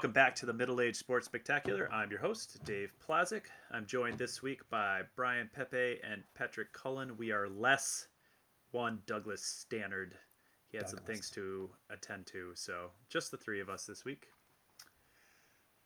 [0.00, 1.86] Welcome back to the Middle Age Sports Spectacular.
[1.92, 3.42] I'm your host, Dave Plazik.
[3.70, 7.18] I'm joined this week by Brian Pepe and Patrick Cullen.
[7.18, 8.08] We are less
[8.70, 10.12] one Douglas Stannard.
[10.70, 14.28] He had some things to attend to, so just the three of us this week.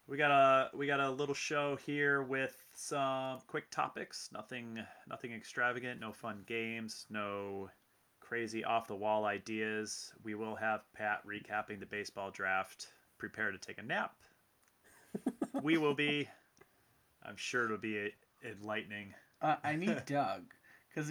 [0.06, 4.30] We got a we got a little show here with some quick topics.
[4.32, 5.98] Nothing nothing extravagant.
[5.98, 7.06] No fun games.
[7.10, 7.68] No
[8.20, 10.12] crazy off the wall ideas.
[10.22, 12.86] We will have Pat recapping the baseball draft.
[13.28, 14.14] Prepare to take a nap.
[15.62, 16.28] we will be.
[17.24, 18.12] I'm sure it'll be
[18.44, 19.14] enlightening.
[19.40, 20.42] Uh, I need Doug
[20.94, 21.10] because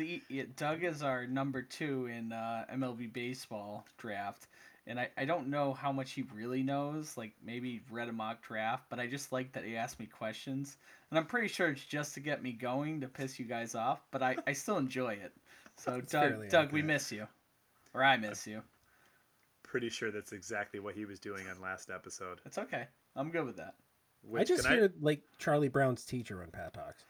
[0.55, 4.47] Doug is our number two in uh, MLB baseball draft,
[4.85, 7.17] and I, I don't know how much he really knows.
[7.17, 10.77] Like maybe read a mock draft, but I just like that he asked me questions,
[11.09, 14.01] and I'm pretty sure it's just to get me going to piss you guys off.
[14.11, 15.33] But I, I still enjoy it.
[15.77, 17.25] So It's Doug, fairly Doug, we miss you,
[17.95, 18.61] or I miss you.
[19.73, 22.41] Pretty sure that's exactly what he was doing on last episode.
[22.45, 22.85] It's okay.
[23.15, 23.73] I'm good with that.
[24.21, 27.05] Which, I just can hear like Charlie Brown's teacher on Pat talks.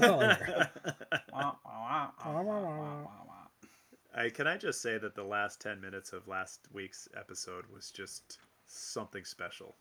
[0.00, 0.68] I.
[4.14, 7.90] I can I just say that the last ten minutes of last week's episode was
[7.90, 9.76] just something special.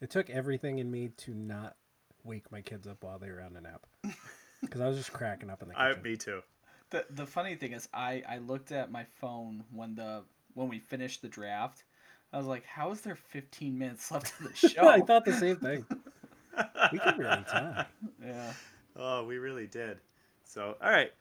[0.00, 1.76] It took everything in me to not
[2.24, 3.84] wake my kids up while they were on a nap.
[4.62, 6.02] Because I was just cracking up in the I kitchen.
[6.02, 6.40] me too.
[6.88, 10.24] The the funny thing is, I I looked at my phone when the
[10.56, 11.84] when we finished the draft.
[12.32, 14.88] I was like, how is there 15 minutes left of the show?
[14.88, 15.84] I thought the same thing.
[16.90, 17.86] We could really talk.
[18.24, 18.50] yeah.
[18.96, 19.98] Oh, we really did.
[20.46, 21.12] So, all right,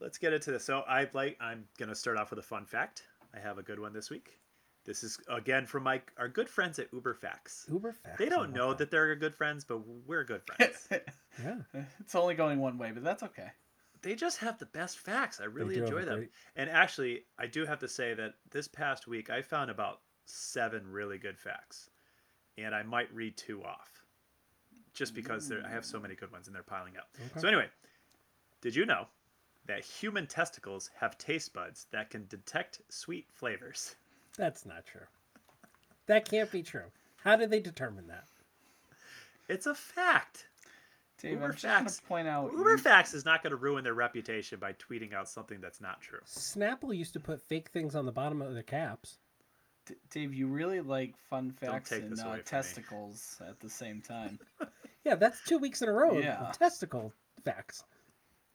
[0.00, 0.64] let's get into this.
[0.66, 3.04] So, I like I'm gonna start off with a fun fact.
[3.34, 4.38] I have a good one this week.
[4.84, 7.70] This is again from my our good friends at UberFacts.
[7.70, 8.18] Uber facts.
[8.18, 10.88] They don't love know that they're good friends, but we're good friends.
[11.42, 11.54] Yeah.
[12.00, 13.48] it's only going one way, but that's okay.
[14.02, 15.40] They just have the best facts.
[15.40, 16.18] I really enjoy them.
[16.18, 20.00] great- And actually, I do have to say that this past week I found about
[20.24, 21.90] seven really good facts,
[22.58, 24.04] and I might read two off,
[24.92, 27.08] just because there, I have so many good ones and they're piling up.
[27.30, 27.40] Okay.
[27.40, 27.68] So anyway,
[28.60, 29.06] did you know
[29.66, 33.94] that human testicles have taste buds that can detect sweet flavors?
[34.36, 35.06] That's not true.
[36.06, 36.90] That can't be true.
[37.16, 38.26] How did they determine that?
[39.48, 40.46] It's a fact.
[41.22, 41.96] Dave, Uber I'm just going facts.
[41.98, 42.50] to point out.
[42.52, 46.00] Uber Facts is not going to ruin their reputation by tweeting out something that's not
[46.00, 46.18] true.
[46.26, 49.18] Snapple used to put fake things on the bottom of their caps.
[49.86, 52.42] D- Dave, you really like fun facts and uh, away me.
[52.44, 54.38] testicles at the same time.
[55.04, 56.52] Yeah, that's two weeks in a row of Yeah.
[56.56, 57.12] testicle
[57.44, 57.82] facts.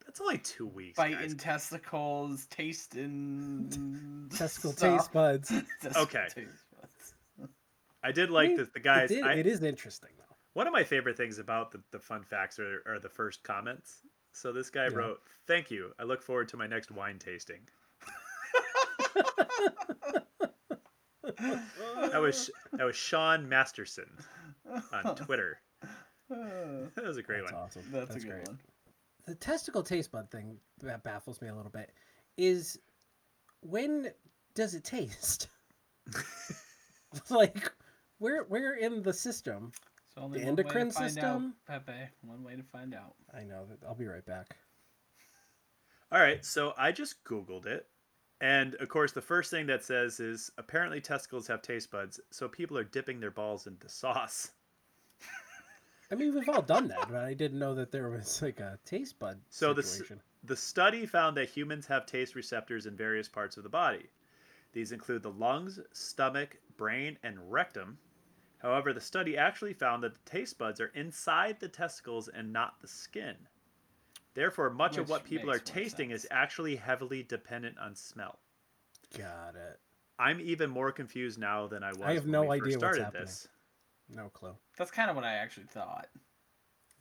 [0.05, 0.95] That's only two weeks.
[0.95, 4.97] Bite in testicles, taste in Testicle stuff.
[4.97, 5.51] taste buds.
[5.97, 6.25] Okay.
[6.34, 7.49] taste buds.
[8.01, 9.11] I did like I mean, the, the guys.
[9.11, 10.26] It, I, it is interesting though.
[10.57, 13.97] One of my favorite things about the, the fun facts are, are the first comments.
[14.31, 14.95] So this guy Yeah.
[14.95, 15.94] wrote, "Thank you.
[16.00, 17.59] I look forward to my next wine tasting."
[21.22, 24.09] That was that was Sean Masterson
[24.91, 25.59] on Twitter.
[26.28, 27.62] That was a great That's one.
[27.62, 27.84] awesome.
[27.91, 28.57] That's, a good one.
[29.28, 31.94] The testicle taste bud thing that baffles me a little bit
[32.35, 32.79] is
[33.62, 34.09] when
[34.56, 35.50] does it taste?
[37.29, 37.72] like
[38.17, 39.72] where where are in the system?
[40.17, 41.55] So only The one way to endocrine find system?
[41.69, 43.13] Out, Pepe, one way to find out.
[43.33, 44.57] I know that I'll be right back.
[46.11, 47.85] All right, so I just googled it,
[48.41, 52.47] and of course the first thing that says is apparently testicles have taste buds, so
[52.47, 54.51] people are dipping their balls into sauce.
[56.09, 58.79] I mean, we've all done that, but I didn't know that there was like a
[58.85, 60.01] taste bud So the s-
[60.45, 64.07] The study found that humans have taste receptors in various parts of the body.
[64.72, 67.99] These include the lungs, stomach, brain, and rectum.
[68.59, 72.81] However, the study actually found that the taste buds are inside the testicles and not
[72.81, 73.35] the skin.
[74.34, 78.40] Therefore, much of what people are makes more tasting is actually heavily dependent on smell.
[79.17, 79.79] Got it.
[80.20, 82.02] I'm even more confused now than I was.
[82.03, 83.26] I have when no we first idea what's started happening.
[83.26, 83.47] this.
[84.09, 84.55] No clue.
[84.78, 86.08] That's kind of what I actually thought.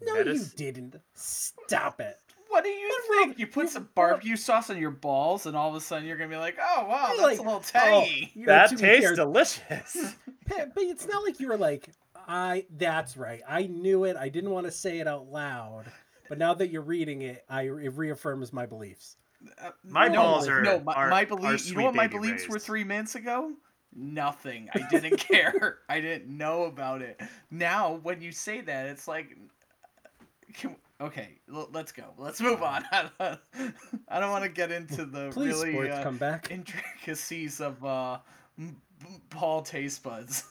[0.03, 0.97] No, That you didn't.
[1.15, 2.19] Stop it.
[2.57, 3.27] What do you What's think?
[3.33, 6.17] wrong- You put some barbecue sauce on your balls, and all of a sudden you're
[6.17, 8.77] gonna be like, "Oh wow, that's Like, a little oh, tangy." you know, That to
[8.77, 10.15] tastes fair, delicious.
[10.49, 11.91] But it's not like you were like,
[12.27, 12.65] I.
[12.71, 13.43] That's right.
[13.49, 14.17] I knew it.
[14.17, 15.85] I didn't want to say it out loud,
[16.31, 19.17] but now that you're reading it, I it reaffirms my beliefs.
[19.63, 20.81] Uh, My no, balls are- no.
[20.81, 21.69] My, are- my beliefs.
[21.69, 23.53] You know what my baby beliefs were three minutes ago?
[23.95, 24.69] Nothing.
[24.75, 25.79] I didn't care.
[25.91, 27.21] I didn't know about it.
[27.51, 29.37] Now, when you say that, it's like,
[30.55, 32.05] can, okay, l- let's go.
[32.19, 32.85] Let's move on.
[32.93, 33.39] I
[34.21, 36.49] don't, want to get into the Please, really sports, uh, come back.
[36.51, 38.19] intricacies of uh,
[38.59, 40.45] m- m- Paul taste buds.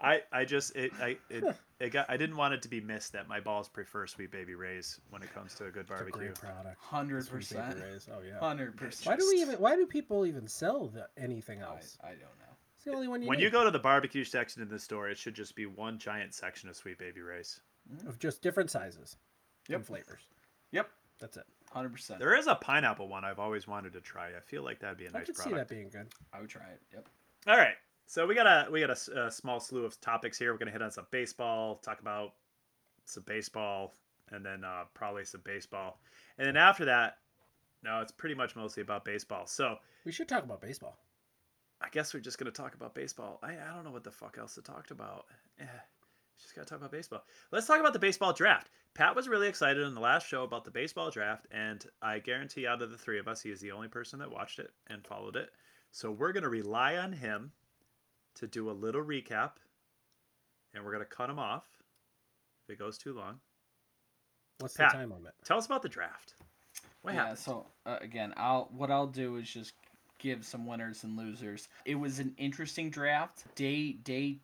[0.00, 1.42] I, I just it I it,
[1.80, 4.54] it got I didn't want it to be missed that my balls prefer Sweet Baby
[4.54, 6.20] Ray's when it comes to a good It's a barbecue.
[6.20, 6.76] great product.
[6.80, 7.84] Hundred Sweet Baby percent.
[7.92, 8.08] Ray's.
[8.08, 8.38] Oh yeah.
[8.38, 9.06] Hundred percent.
[9.06, 9.56] Why do we even?
[9.56, 11.98] Why do people even sell the, anything I, else?
[12.04, 12.54] I don't know.
[12.76, 14.78] It's the only one you when need you go to the barbecue section in the
[14.78, 17.60] store, it should just be one giant section of Sweet Baby Ray's.
[18.06, 19.16] of just different sizes
[19.68, 19.76] Yep.
[19.78, 20.22] and flavors.
[20.72, 21.44] Yep, That's it.
[21.70, 22.18] hundred percent.
[22.20, 24.28] There is a pineapple one I've always wanted to try.
[24.36, 25.40] I feel like that'd be a I nice product.
[25.40, 26.08] I could see that being good.
[26.32, 26.80] I would try it.
[26.92, 27.08] Yep.
[27.46, 27.74] All right,
[28.06, 30.52] so we got a we got a small slew of topics here.
[30.52, 32.34] We're gonna hit on some baseball, talk about
[33.04, 33.94] some baseball,
[34.30, 36.00] and then uh, probably some baseball,
[36.38, 37.18] and then after that,
[37.82, 39.46] no, it's pretty much mostly about baseball.
[39.46, 40.98] So We should talk about baseball.
[41.80, 43.38] I guess we're just gonna talk about baseball.
[43.42, 45.26] I, I don't know what the fuck else to talk about.
[45.60, 45.64] Eh,
[46.42, 47.24] just gotta talk about baseball.
[47.50, 48.70] Let's talk about the baseball draft.
[48.94, 52.66] Pat was really excited in the last show about the baseball draft, and I guarantee
[52.66, 55.06] out of the three of us, he is the only person that watched it and
[55.06, 55.50] followed it.
[55.90, 57.52] So we're gonna rely on him
[58.36, 59.52] to do a little recap,
[60.74, 61.64] and we're gonna cut him off
[62.64, 63.40] if it goes too long.
[64.58, 64.92] What's Pat.
[64.92, 65.32] the time limit?
[65.44, 66.34] Tell us about the draft.
[67.02, 67.20] What yeah.
[67.20, 67.38] happened?
[67.38, 69.72] So uh, again, I'll what I'll do is just
[70.18, 71.68] give some winners and losers.
[71.84, 73.44] It was an interesting draft.
[73.54, 74.38] Day day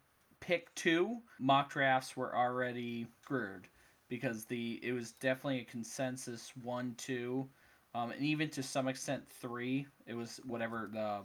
[0.45, 3.67] pick two mock drafts were already screwed
[4.09, 7.49] because the it was definitely a consensus one two,
[7.95, 9.87] um, and even to some extent three.
[10.07, 11.21] It was whatever the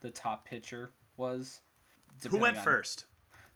[0.00, 1.60] the top pitcher was.
[2.28, 3.06] Who went on- first?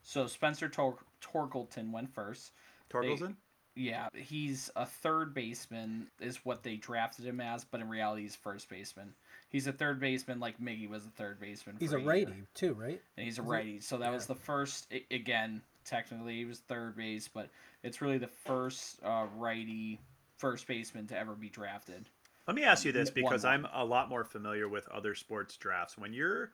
[0.03, 2.53] So Spencer Tor- Torkelton went first.
[2.91, 3.37] Torkelson.
[3.75, 8.37] Yeah, he's a third baseman, is what they drafted him as, but in reality, he's
[8.37, 9.15] first baseman.
[9.49, 11.77] He's a third baseman, like Miggy was a third baseman.
[11.79, 12.09] He's for a year.
[12.09, 13.01] righty too, right?
[13.17, 13.51] and he's a Is it?
[13.51, 13.81] righty.
[13.81, 14.93] So that was the first.
[15.11, 17.49] Again, technically, he was third base, but
[17.83, 20.01] it's really the first uh, righty
[20.39, 22.09] first baseman to ever be drafted.
[22.47, 23.45] Let me ask you this because.
[23.45, 25.97] I'm a lot more familiar with other sports drafts.
[25.97, 26.51] When you're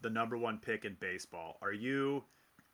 [0.00, 2.24] the number one pick in baseball, are you?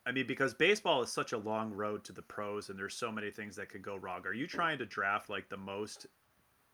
[0.05, 3.11] I mean, because baseball is such a long road to the pros, and there's so
[3.11, 4.21] many things that could go wrong.
[4.25, 6.07] Are you trying to draft like the most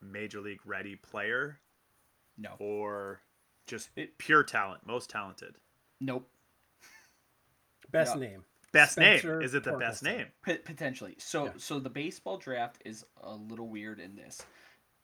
[0.01, 1.59] major league ready player,
[2.37, 3.21] No, or
[3.67, 5.55] just It- pure talent, most talented?
[5.99, 6.29] nope.
[7.91, 8.21] Best Yeah.
[8.21, 8.45] name.
[8.71, 9.41] Best Spencer name?
[9.41, 10.27] Is it the best name?
[10.41, 11.15] P- potentially.
[11.17, 11.53] So Yeah.
[11.57, 14.45] so the baseball draft is a little weird in this.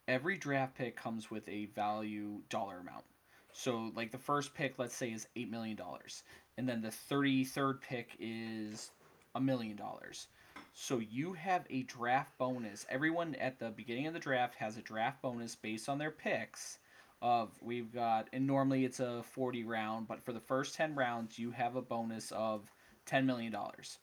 [0.07, 3.05] Every draft pick comes with a value dollar amount.
[3.53, 6.23] So like the first pick, let's say, is eight million dollars,
[6.57, 8.91] and then the thirty third pick is
[9.35, 10.27] a million dollars.
[10.73, 12.85] So you have a draft bonus.
[12.89, 16.79] Everyone at the beginning of the draft has a draft bonus based on their picks.
[17.21, 21.37] Of we've got, and normally it's a forty round, but for the first ten rounds,
[21.37, 22.71] you have a bonus of
[23.05, 23.99] ten million dollars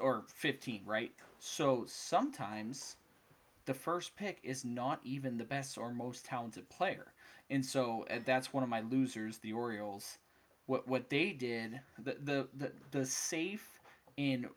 [0.00, 1.12] or 15, right?
[1.38, 2.96] So sometimes
[3.66, 7.12] the first pick is not even the best or most talented player.
[7.50, 10.18] And so uh, that's one of my losers, the Orioles.
[10.66, 13.80] What what they did, the the the, the safe
[14.16, 14.48] in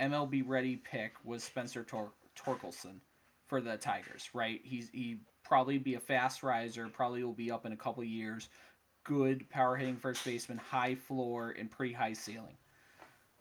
[0.00, 3.00] MLB ready pick was Spencer Tor- Torkelson
[3.46, 4.60] for the Tigers, right?
[4.64, 5.18] He's he
[5.50, 8.48] probably be a fast riser, probably will be up in a couple years.
[9.02, 12.56] Good power hitting first baseman, high floor and pretty high ceiling.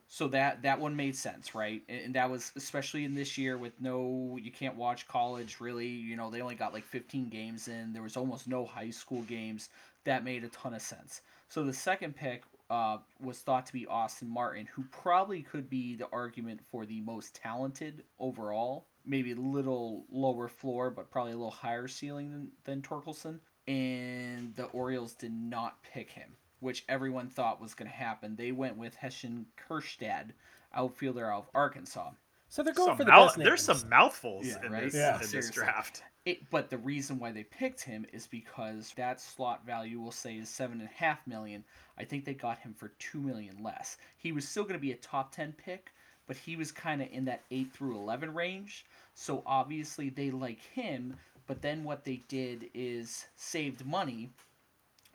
[0.08, 1.84] So that that one made sense right?
[1.88, 6.16] And that was especially in this year with no you can't watch college really you
[6.16, 7.94] know they only got like 15 games in.
[7.94, 9.70] There was almost no high school games.
[10.06, 11.22] That made a ton of sense.
[11.48, 12.42] So the second pick
[12.72, 17.02] uh, was thought to be austin martin who probably could be the argument for the
[17.02, 22.48] most talented overall maybe a little lower floor but probably a little higher ceiling than,
[22.64, 26.30] than torkelson and the orioles did not pick him
[26.62, 28.36] which everyone thought was going to happen.
[28.36, 30.32] They went with Heston Kjerstad,
[30.74, 32.10] outfielder out of Arkansas.
[32.50, 33.48] So they're going Some for the mouth- best names.
[33.48, 34.84] there's some mouthfuls Yeah, in, right?
[34.84, 35.14] this, Yeah.
[35.14, 35.54] in this Seriously.
[35.54, 36.04] draft.
[36.26, 40.36] It, but the reason why they picked him is because that slot value, we'll say,
[40.36, 41.64] is seven and a half million.
[41.98, 43.96] I think they got him for two million less.
[44.18, 45.94] He was still going to be a top ten pick,
[46.30, 48.86] but he was kind of in that eight through eleven range.
[49.16, 51.18] So obviously they like him.
[51.48, 54.30] But then what they did is saved money.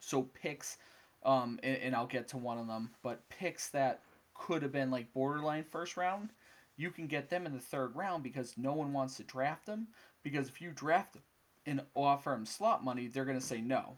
[0.00, 0.76] So picks,
[1.24, 4.00] um, and, and I'll get to one of them, but picks that
[4.34, 6.30] could have been like borderline first round,
[6.76, 9.86] you can get them in the third round because no one wants to draft them.
[10.24, 11.18] Because if you draft
[11.64, 13.96] and offer them slot money, they're going to say no.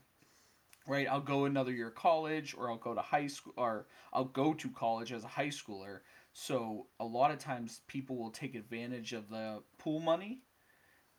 [0.87, 1.09] Right?
[1.11, 4.53] I'll go another year of college or I'll go to high school or I'll go
[4.53, 6.01] to college as a high schooler.
[6.39, 10.43] So a lot of times people will take advantage of the pool money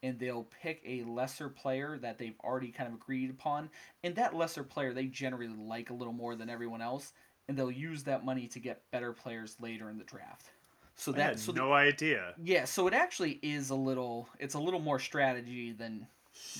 [0.03, 3.71] and they'll pick a lesser player that they've already kind of agreed upon.
[4.03, 7.13] And that lesser player they generally like a little more than everyone else,
[7.47, 10.51] and they'll use that money to get better players later in the draft.
[10.95, 12.36] So that's so the- no idea.
[12.43, 16.05] yeah, so it actually is a little it's a little more strategy than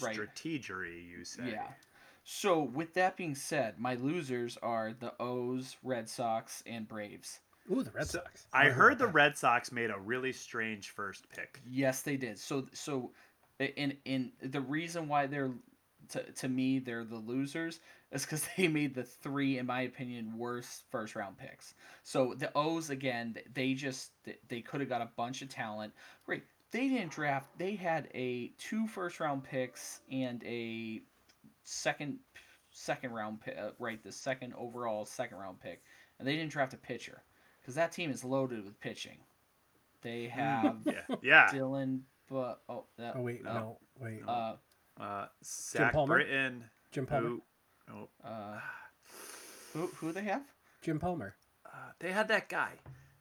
[0.02, 0.18] Right.
[0.18, 1.52] Strategery, you say.
[1.52, 1.68] yeah.
[2.24, 7.40] So with that being said, my losers are the O's, Red Sox, and Braves.
[7.72, 8.48] Ooh, the Red So, Sox.
[8.54, 11.62] I Never heard the about Red Sox made a really strange first pick.
[11.66, 12.40] Yes, they did.
[12.40, 13.12] So so
[13.60, 15.52] in in the reason why they're
[16.10, 17.80] to, to me they're the losers
[18.12, 21.74] is because they made the three, in my opinion, worst first round picks.
[22.04, 24.12] So the O's again, they just
[24.48, 25.94] they could have got a bunch of talent.
[26.26, 27.50] Great, they didn't draft.
[27.58, 31.02] They had a two first round picks and a
[31.64, 32.20] second
[32.72, 34.02] second round pick, uh, right?
[34.04, 35.82] The second overall second round pick,
[36.20, 37.24] and they didn't draft a pitcher
[37.68, 39.18] because that team is loaded with pitching.
[40.02, 41.48] They have Yeah, yeah.
[41.52, 42.00] Dylan,
[42.32, 43.54] but oh, that, Oh wait, no.
[43.54, 44.22] no, wait.
[44.26, 44.54] Uh,
[44.98, 46.16] Uh, Zach Palmer?
[46.16, 46.64] Britton.
[46.92, 47.28] Jim Palmer.
[47.28, 47.42] Who,
[47.94, 48.60] oh, uh,
[49.74, 50.44] who who they have?
[50.82, 51.36] Jim Palmer.
[51.66, 51.70] uh,
[52.00, 52.72] they had that guy.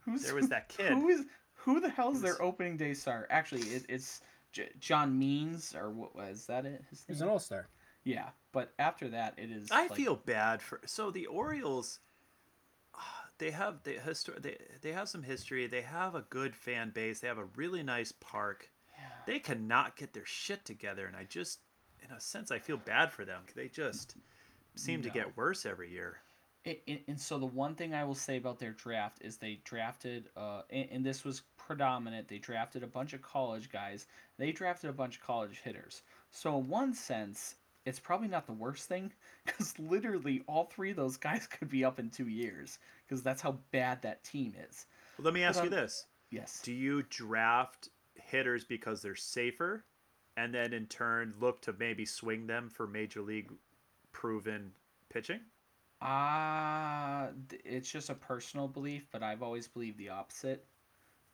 [0.04, 0.92] Who's There was that kid.
[0.92, 1.24] Who is
[1.54, 3.26] who the hell is their opening day star?
[3.30, 4.20] Actually, it, it's
[4.52, 6.64] J- John Means or what was that?
[6.64, 7.28] It his He's name?
[7.28, 7.68] an all star.
[8.04, 9.68] Yeah, but after that, it is.
[9.72, 11.98] I like- feel bad for so the Orioles.
[13.38, 14.34] They have the history.
[14.40, 15.66] They they have some history.
[15.66, 17.20] They have a good fan base.
[17.20, 18.70] They have a really nice park.
[19.26, 21.58] They cannot get their shit together, and I just,
[22.02, 23.42] in a sense, I feel bad for them.
[23.54, 24.16] They just
[24.76, 26.18] seem to get worse every year.
[26.64, 29.60] It, it, and so the one thing I will say about their draft is they
[29.64, 32.28] drafted, uh, and, and this was predominant.
[32.28, 34.06] They drafted a bunch of college guys.
[34.38, 36.02] They drafted a bunch of college hitters.
[36.30, 39.12] So in one sense, it's probably not the worst thing
[39.46, 43.40] because literally all three of those guys could be up in two years because that's
[43.40, 44.86] how bad that team is.
[45.18, 46.60] Well, let me ask you um, this: Yes.
[46.62, 49.84] Do you draft hitters because they're safer,
[50.36, 53.52] and then in turn look to maybe swing them for major league
[54.12, 54.72] proven
[55.08, 55.40] pitching?
[56.02, 57.28] Uh,
[57.64, 60.66] it's just a personal belief, but I've always believed the opposite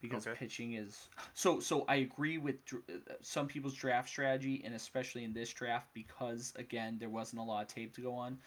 [0.03, 0.39] because Okay.
[0.39, 1.61] pitching is so.
[1.61, 5.89] So I agree with dr- uh, some people's draft strategy, and especially in this draft
[5.95, 8.39] because again there wasn't a lot of tape to go on.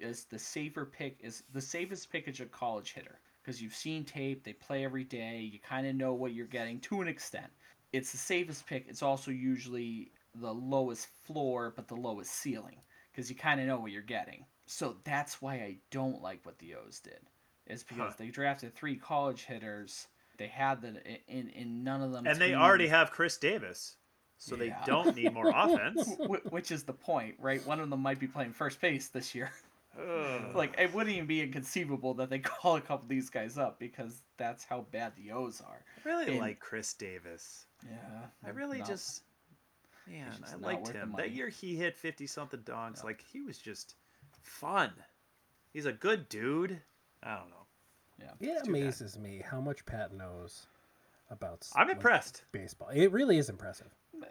[0.00, 4.04] Is the safer pick is the safest pick is a college hitter because you've seen
[4.04, 7.52] tape, they play every day, you kind of know what you're getting to an extent.
[7.92, 8.86] It's the safest pick.
[8.88, 12.82] It's also usually the lowest floor, but the lowest ceiling
[13.12, 14.46] because you kind of know what you're getting.
[14.66, 17.20] So that's why I don't like what the O's did.
[17.66, 18.16] Is because Huh.
[18.16, 20.08] they drafted three college hitters.
[20.36, 20.96] They had the
[21.28, 22.26] in in none of them.
[22.26, 23.96] And they already have Chris Davis,
[24.38, 24.58] so Yeah.
[24.60, 26.08] they don't need more offense.
[26.16, 27.64] Wh- which is the point, right?
[27.66, 29.50] One of them might be playing first base this year.
[29.96, 30.56] Ugh.
[30.56, 33.78] like it wouldn't even be inconceivable that they call a couple of these guys up
[33.78, 35.84] because that's how bad the O's are.
[36.04, 37.66] I really and- like Chris Davis.
[37.88, 39.22] Yeah, I really not- just,
[40.08, 41.14] man, just I liked him.
[41.16, 43.00] That year he hit fifty something donks.
[43.02, 43.06] Yeah.
[43.06, 43.94] Like he was just
[44.42, 44.90] fun.
[45.72, 46.80] He's a good dude.
[47.22, 47.63] I don't know.
[48.18, 48.26] Yeah.
[48.40, 48.80] It It's too bad.
[48.82, 50.66] amazes me how much Pat knows
[51.30, 51.66] about.
[51.74, 52.44] I'm like, impressed.
[52.52, 52.88] baseball.
[52.88, 53.88] It really is impressive.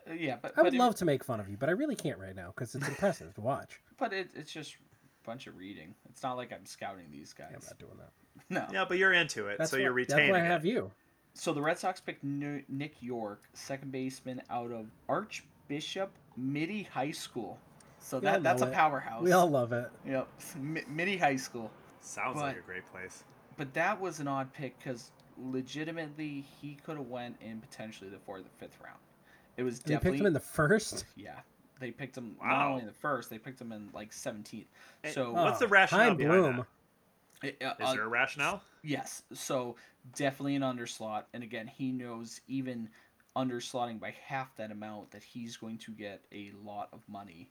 [0.09, 1.95] Uh, Yeah, but I would but love to make fun of you, but I really
[1.95, 3.79] can't right now because it's impressive to watch.
[3.97, 5.93] but it, it's just a bunch of reading.
[6.09, 7.47] It's not like I'm scouting these guys.
[7.51, 8.11] Yeah, I'm not doing that.
[8.49, 8.65] No.
[8.73, 10.47] Yeah, but you're into it, That's so why, you're That's retaining why I it.
[10.47, 10.91] have you.
[11.35, 17.59] So the Red Sox picked Nick Yorke, second baseman out of Archbishop Mitty High School.
[17.99, 18.73] So We all that that's know a it.
[18.73, 19.21] powerhouse.
[19.23, 19.89] We all love it.
[20.07, 20.27] Yep,
[20.59, 21.71] Mi- Mitty High School.
[22.01, 23.23] Sounds like a great place.
[23.57, 28.19] But that was an odd pick because legitimately he could have went in potentially the
[28.19, 28.99] fourth or fifth round.
[29.57, 31.05] It was They definitely picked him in the first.
[31.15, 31.39] yeah.
[31.79, 34.67] They picked him not only in the first, they picked him in like seventeenth.
[35.03, 36.65] And So What's the rationale behind Bloom.
[37.43, 38.61] it- uh, Is there a rationale?
[38.83, 39.23] Yes.
[39.33, 39.75] So
[40.15, 41.23] definitely an underslot.
[41.33, 42.89] And again, he knows even
[43.35, 47.49] underslotting by half that amount that he's going to get a lot of money.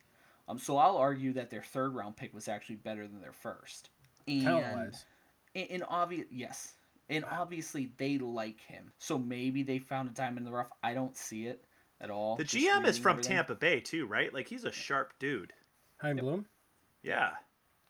[0.49, 3.91] Um, so I'll argue that their third round pick was actually better than their first.
[4.27, 5.05] And Talent-wise.
[5.55, 6.75] And, and obvious yes.
[7.09, 8.93] And obviously they like him.
[8.99, 10.69] So maybe they found a diamond in the rough.
[10.83, 11.65] I don't see it
[12.01, 12.37] at all.
[12.37, 13.37] The GM is from everything.
[13.37, 14.33] Tampa Bay too, right?
[14.33, 15.53] Like he's a sharp dude.
[15.99, 16.47] Chaim Bloom.
[17.03, 17.31] Yeah,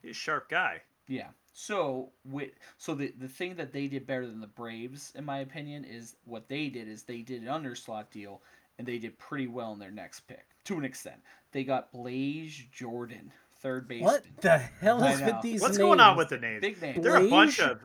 [0.03, 0.83] he's a sharp guy.
[1.09, 1.29] Yeah.
[1.55, 5.39] So with so the the thing that they did better than the Braves, in my
[5.41, 8.43] opinion, is what they did is they did an underslot deal
[8.79, 11.21] and they did pretty well in their next pick to an extent.
[11.53, 13.31] They got Blaze Jordan,
[13.63, 14.13] third baseman.
[14.13, 15.27] What the hell is know.
[15.27, 15.87] with these What's names?
[15.87, 16.61] going on with the names?
[16.61, 17.01] Big name.
[17.01, 17.81] They're a bunch of.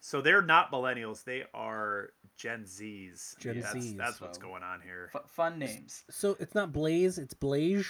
[0.00, 1.24] So they're not millennials.
[1.24, 3.36] They are Gen Zs.
[3.38, 3.96] Gen that's, Zs.
[3.96, 5.10] That's what's So- going on here.
[5.14, 6.04] F- fun names.
[6.10, 7.86] So it's not Blaze, it's Blaze.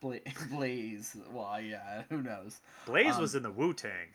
[0.00, 0.18] Bla-
[0.50, 1.16] Blaze.
[1.32, 2.02] Well, yeah.
[2.10, 2.60] Who knows?
[2.86, 4.08] Blaze um, was in the Wu Tang.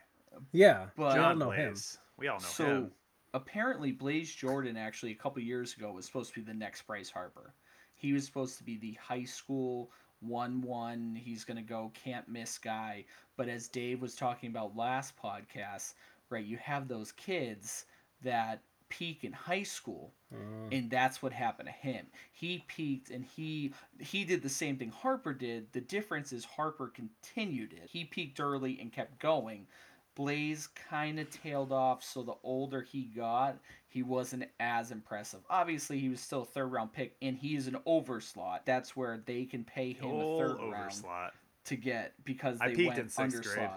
[0.51, 1.75] Yeah, But- we all John know him.
[2.17, 2.91] We all know so him.
[3.33, 7.09] apparently Blaze Jordan actually a couple years ago was supposed to be the next Bryce
[7.09, 7.53] Harper.
[7.95, 11.15] He was supposed to be the high school one one.
[11.15, 13.05] He's gonna go can't miss guy.
[13.37, 15.93] But as Dave was talking about last podcast,
[16.29, 17.85] right, you have those kids
[18.21, 20.67] that peak in high school Mm.
[20.71, 22.05] and that's what happened to him.
[22.31, 25.71] He peaked and he he did the same thing Harper did.
[25.73, 27.89] The difference is Harper continued it.
[27.89, 29.67] He peaked early and kept going.
[30.15, 33.57] Blaze kind of tailed off, so the older he got,
[33.89, 35.41] he wasn't as impressive.
[35.49, 38.59] Obviously, he was still a third round pick, and he is an overslot.
[38.65, 40.91] That's where they can pay him a Old third round.
[40.91, 41.29] overslot.
[41.65, 43.69] to get because I they peaked went in sixth under grade.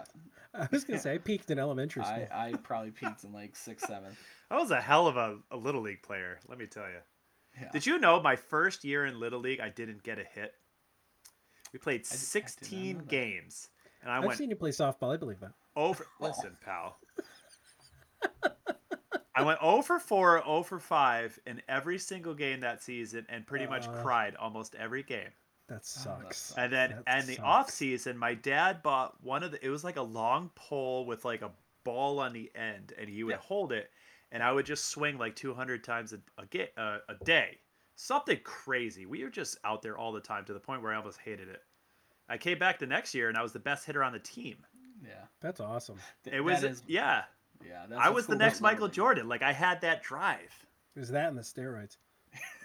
[0.55, 2.27] I was gonna say I peaked in elementary school.
[2.31, 4.17] I, I probably peaked in like sixth, seventh.
[4.51, 6.39] I was a hell of a, a little league player.
[6.47, 6.99] Let me tell you.
[7.59, 7.69] Yeah.
[7.71, 10.53] Did you know my first year in little league I didn't get a hit?
[11.71, 13.07] We played I did not 16 know that.
[13.07, 13.69] games,
[14.03, 15.11] and I I've went seen you play softball.
[15.11, 15.53] I believe that.
[15.75, 16.05] over.
[16.19, 16.97] Listen, pal.
[19.35, 23.45] I went 0 for 4, 0 for 5 in every single game that season, and
[23.47, 24.01] pretty much Uh.
[24.01, 25.29] cried almost every game.
[25.67, 26.37] That sucks.
[26.37, 26.57] sucks.
[26.57, 27.45] And then, That and the sucks.
[27.47, 29.65] off season, my dad bought one of the.
[29.65, 31.51] It was like a long pole with like a
[31.83, 33.37] ball on the end, and he would Yeah.
[33.37, 33.89] hold it,
[34.31, 37.59] and I would just swing like 200 times a a, ga- uh, a day,
[37.95, 39.05] something crazy.
[39.05, 41.47] We were just out there all the time to the point where I almost hated
[41.47, 41.63] it.
[42.29, 44.65] I came back the next year, and I was the best hitter on the team.
[45.03, 45.25] Yeah.
[45.41, 45.99] That's awesome.
[46.23, 47.23] Th- It was, that is- yeah.
[47.65, 47.85] Yeah.
[47.89, 49.27] That's I what's was the next Michael Little Jordan.
[49.27, 50.53] Like I had that drive.
[50.95, 51.97] Is that and the steroids?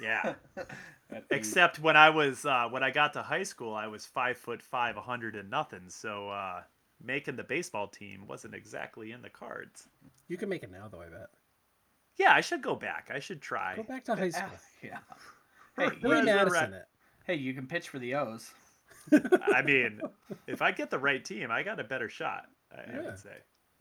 [0.03, 0.35] Yeah.
[0.57, 0.67] League.
[1.11, 4.05] That dude- Except when I was uh, when I got to high school, I was
[4.05, 5.85] five foot five, a hundred and nothing.
[5.89, 6.61] So uh,
[7.03, 9.89] making the baseball team wasn't exactly in the cards.
[10.29, 11.01] You can make it now, though.
[11.01, 11.29] I bet.
[12.19, 13.11] Yeah, I should go back.
[13.15, 13.77] I should try.
[13.77, 14.51] Go back to high school.
[14.83, 14.99] yeah.
[15.79, 16.85] Hey, Where's Billy Madison it.
[17.27, 18.51] hey, you can pitch for the O's.
[19.13, 20.01] I mean,
[20.47, 22.47] if I get the right team, I got a better shot.
[22.71, 23.37] I, I would say.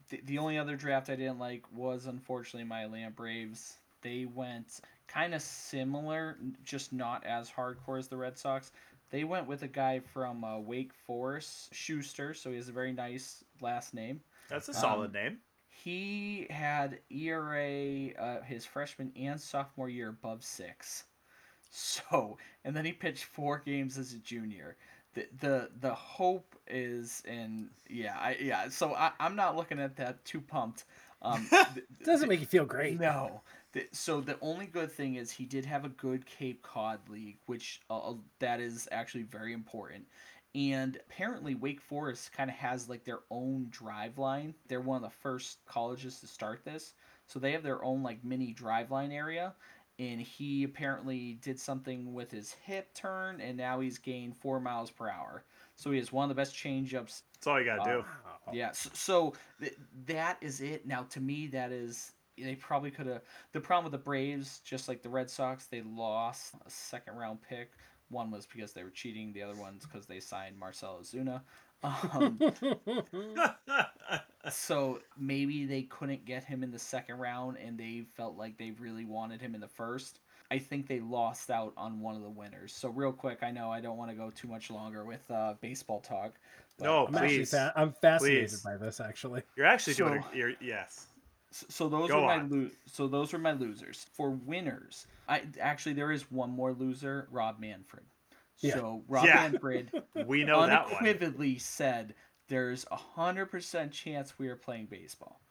[0.10, 3.76] The, the only other draft I didn't like was unfortunately my Atlanta Braves.
[4.02, 8.72] They went kind of similar, just not as hardcore as the Red Sox.
[9.10, 12.92] They went with a guy from uh, Wake Forest, Shuster, so he has a very
[12.92, 14.22] nice last name.
[14.50, 15.38] That's a solid Um, name.
[15.70, 21.06] He had ERA uh, his freshman and sophomore year above six.
[21.70, 24.78] So, and then he pitched four games as a junior.
[25.18, 28.70] The the the hope is in yeah I yeah.
[28.70, 30.86] So I I'm not looking at that too pumped.
[31.24, 31.50] Um,
[32.06, 33.00] doesn't make you feel great.
[33.00, 33.42] no.
[33.74, 37.40] The- So the only good thing is he did have a good Cape Cod league,
[37.48, 40.06] which uh, that is actually very important.
[40.56, 44.56] And apparently Wake Forest kind of has like their own drive line.
[44.68, 46.94] They're one of the first colleges to start this,
[47.28, 49.56] so they have their own like mini drive line area.
[50.00, 54.92] And he apparently did something with his hip turn, and now he's gained four miles
[54.92, 55.44] per hour.
[55.76, 57.98] So he has one of the best changeups That's all you gotta do.
[58.00, 58.54] Wow.
[58.54, 60.86] yeah, so, so th- that is it.
[60.86, 63.22] Now, to me, that is they probably could have.
[63.54, 67.40] The problem with the Braves, just like the Red Sox, they lost a second round
[67.42, 67.72] pick.
[68.10, 69.34] One was because they were cheating.
[69.34, 71.42] The other one's because they signed Marcell Ozuna.
[71.84, 72.40] Um,
[74.52, 78.72] so maybe they couldn't get him in the second round, and they felt like they
[78.80, 80.20] really wanted him in the first.
[80.50, 82.74] I think they lost out on one of the winners.
[82.74, 85.56] So real quick, I know I don't want to go too much longer with uh,
[85.60, 86.36] baseball talk.
[86.80, 87.52] no, I'm please.
[87.52, 88.62] fa- I'm fascinated Please.
[88.62, 89.42] by this actually.
[89.58, 90.22] You're actually doing.
[90.22, 91.08] So- A, you're, yes.
[91.52, 92.50] S- So those Go are my on.
[92.50, 94.06] lo- so those are my losers.
[94.14, 98.06] For winners, I actually there is one more loser, Rob Manfred.
[98.60, 98.74] Yeah.
[98.76, 99.36] So Rob Yeah.
[99.50, 99.92] Manfred
[100.26, 100.94] We know that one.
[100.96, 102.16] unequivocally said
[102.48, 105.42] there's a hundred percent chance we are playing baseball.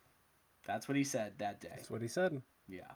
[0.66, 1.68] That's what he said that day.
[1.76, 2.42] That's what he said.
[2.68, 2.90] Yeah.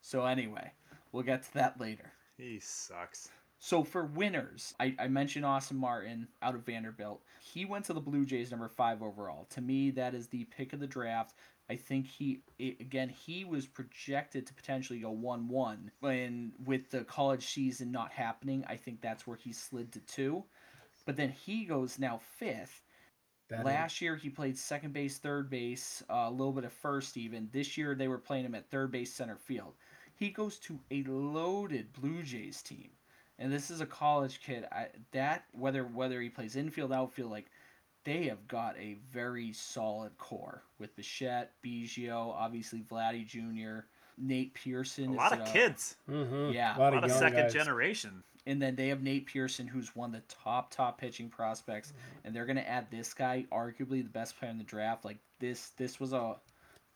[0.00, 0.70] So anyway,
[1.12, 2.12] we'll get to that later.
[2.36, 3.28] He sucks.
[3.58, 7.22] So for winners, I, I mentioned Austin Martin out of Vanderbilt.
[7.40, 9.46] He went to the Blue Jays number five overall.
[9.50, 11.34] To me, that is the pick of the draft.
[11.68, 17.04] I think he again he was projected to potentially go one one, and with the
[17.04, 20.44] college season not happening, I think that's where he slid to two.
[21.06, 22.82] But then he goes now fifth.
[23.48, 27.16] That Last year he played second base, third base, uh, a little bit of first
[27.16, 27.48] even.
[27.52, 29.74] This year they were playing him at third base, center field.
[30.16, 32.90] He goes to a loaded Blue Jays team,
[33.38, 34.66] and this is a college kid.
[34.72, 37.46] I, that whether whether he plays infield, outfield, like
[38.06, 43.84] they have got a very solid core with Bichette, Biggio, obviously Vladdy Jr.,
[44.16, 45.10] Nate Pearson.
[45.10, 45.96] A lot of a- kids.
[46.08, 46.54] Mhm.
[46.54, 46.76] Yeah.
[46.76, 47.52] a lot A of, lot of young second guys.
[47.52, 48.22] generation.
[48.46, 51.92] And then they have Nate Pearson, who's one of the top top pitching prospects,
[52.24, 55.04] and they're gonna add this guy, arguably the best player in the draft.
[55.04, 56.36] Like this, this was a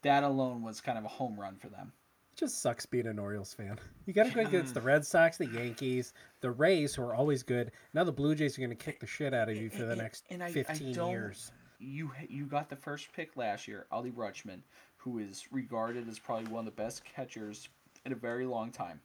[0.03, 1.93] that alone was kind of a home run for them.
[2.41, 3.79] Just sucks being an Orioles fan.
[4.07, 7.43] You got to go against the Red Sox, the Yankees, the Rays, who are always
[7.43, 7.71] good.
[7.93, 9.95] Now the Blue Jays are going to kick the shit out of you for the
[9.95, 11.53] next and I- I 15 don't- years.
[11.79, 14.63] You you got the first pick last year, Adley Rutschman,
[14.97, 17.69] who is regarded as probably one of the best catchers
[18.07, 19.03] in a very long time.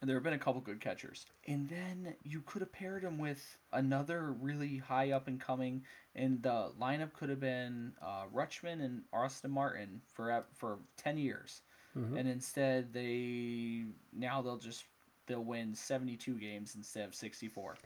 [0.00, 1.26] And there have been a couple good catchers.
[1.48, 6.40] And then you could have paired him with another really high up and coming, and
[6.42, 11.62] the lineup could have been uh, Rutschman and Austin Martin for for ten years.
[11.96, 12.18] Mhm.
[12.18, 14.84] And instead, they now they'll just
[15.26, 17.76] they'll win seventy two games instead of sixty four.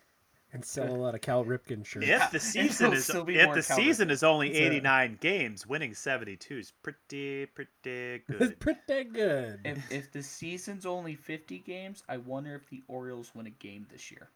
[0.53, 2.07] And sell a lot of Cal Ripken shirts.
[2.09, 3.63] If the season is if the Calvin.
[3.63, 4.67] season is only That's it.
[4.75, 8.59] 89 games, winning 72 is pretty pretty good.
[8.61, 9.61] Pretty good.
[9.65, 13.87] If if the season's only fifty games, I wonder if the Orioles win a game
[13.91, 14.31] this year.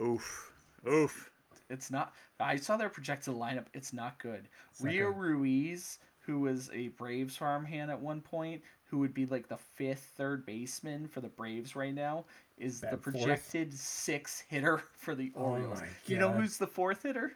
[0.00, 0.52] oof.
[0.86, 1.30] Oof.
[1.70, 2.14] It's not.
[2.40, 3.66] I saw their projected lineup.
[3.74, 4.48] It's not good.
[4.70, 5.18] It's not Rio good.
[5.18, 10.12] Ruiz, who was a Braves farmhand at one point, who would be like the fifth
[10.18, 12.26] third baseman for the Braves right now,
[12.58, 13.14] is the Bad fourth.
[13.14, 15.80] projected sixth hitter for the Oh Orioles.
[15.80, 17.32] my you know who's the fourth hitter?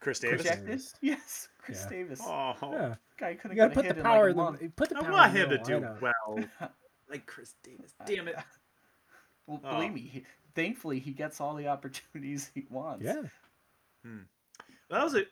[0.00, 0.42] Chris Davis.
[0.46, 0.82] Projected?
[1.02, 1.90] Yes, Chris Yeah.
[1.90, 2.20] Davis.
[2.24, 2.94] Oh, Yeah.
[3.18, 4.96] Guy couldn't You get a put hit the in power like in the put the
[4.96, 6.70] I power want in the him to do well,
[7.10, 7.92] like Chris Davis.
[8.06, 8.36] Damn it.
[9.46, 9.74] Well, Oh.
[9.76, 10.24] believe me, he,
[10.56, 13.04] thankfully he gets all the opportunities he wants.
[13.04, 13.22] Yeah.
[14.04, 14.22] Hmm.
[14.90, 15.28] That was it.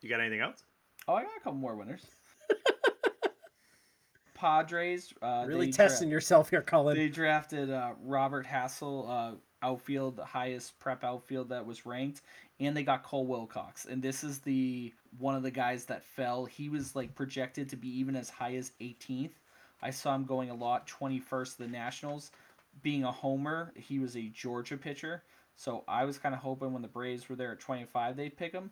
[0.00, 0.62] You got anything else?
[1.10, 2.06] Oh, I got a couple more winners.
[4.34, 5.12] Padres.
[5.20, 6.96] Uh, really testing dra- yourself here, Colin.
[6.96, 12.22] They drafted uh, Robert Hassell, uh, outfield, the highest prep outfield that was ranked,
[12.60, 13.86] and they got Cole Wilcox.
[13.86, 16.44] And this is the one of the guys that fell.
[16.44, 19.32] He was like projected to be even as high as 18th.
[19.82, 22.30] I saw him going a lot, 21st the Nationals.
[22.82, 25.24] Being a homer, he was a Georgia pitcher.
[25.56, 28.52] So I was kind of hoping when the Braves were there at 25, they'd pick
[28.52, 28.70] him.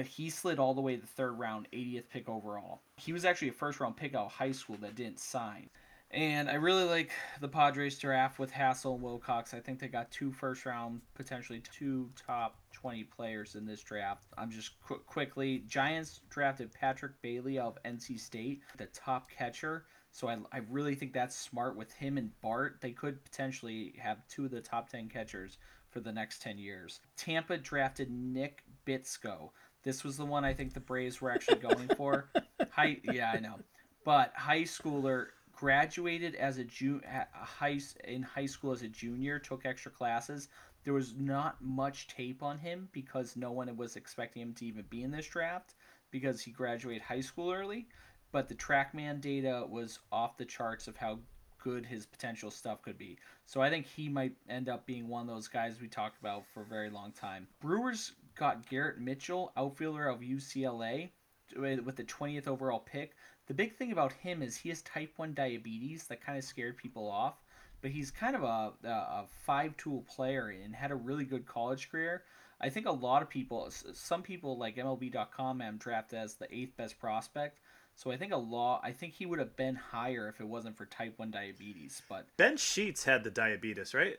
[0.00, 2.80] But he slid all the way to the third round, 80th pick overall.
[2.96, 5.68] He was actually a first round pick out of high school that didn't sign.
[6.10, 7.10] And I really like
[7.42, 9.52] the Padres draft with Hassell and Wilcox.
[9.52, 14.24] I think they got two first round, potentially two top 20 players in this draft.
[14.38, 19.84] I'm just qu- quickly Giants drafted Patrick Bailey of NC State, the top catcher.
[20.12, 22.78] So I, I really think that's smart with him and Bart.
[22.80, 25.58] They could potentially have two of the top 10 catchers
[25.90, 27.00] for the next 10 years.
[27.16, 29.50] Tampa drafted Nick Bitsko.
[29.82, 32.28] This was the one I think the Braves were actually going for.
[32.70, 33.56] High, yeah, I know.
[34.04, 39.38] But high schooler graduated as a ju- a high in high school as a junior,
[39.38, 40.48] took extra classes.
[40.84, 44.84] There was not much tape on him because no one was expecting him to even
[44.88, 45.74] be in this draft
[46.10, 47.88] because he graduated high school early.
[48.32, 51.18] But the TrackMan data was off the charts of how
[51.62, 53.18] good his potential stuff could be.
[53.46, 56.44] So I think he might end up being one of those guys we talked about
[56.54, 57.46] for a very long time.
[57.60, 61.10] Brewers got Garrett Mitchell, outfielder of UCLA,
[61.54, 63.12] with the 20th overall pick.
[63.48, 66.78] The big thing about him is he has type 1 diabetes that kind of scared
[66.78, 67.34] people off,
[67.82, 71.90] but he's kind of a, a, five tool player and had a really good college
[71.90, 72.22] career.
[72.62, 76.76] I think a lot of people, some people like MLB.com him drafted as the eighth
[76.78, 77.58] best prospect.
[77.94, 78.80] So I think a lot.
[78.82, 82.00] I think he would have been higher if it wasn't for type one diabetes.
[82.08, 84.16] But Ben Sheets had the diabetes, right?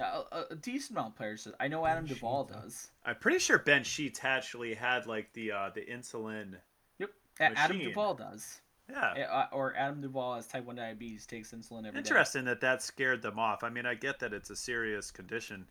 [0.00, 1.44] Uh, a, a decent amount of players.
[1.44, 1.54] does.
[1.60, 2.88] I know Adam Ben Duvall Sheets, does.
[3.04, 6.54] I'm pretty sure Ben Sheets actually had like the uh, the insulin.
[6.98, 7.90] Yep, A- Adam Machine.
[7.90, 8.60] Duvall does.
[8.88, 9.46] Yeah.
[9.50, 11.98] Uh, or Adam Duvall has type one diabetes, takes insulin every day.
[11.98, 13.64] Interesting that that scared them off.
[13.64, 15.66] I mean, I get that it's a serious condition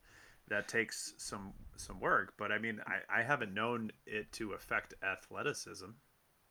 [0.50, 4.94] that takes some some work, but I mean, I, I haven't known it to affect
[5.04, 5.86] athleticism.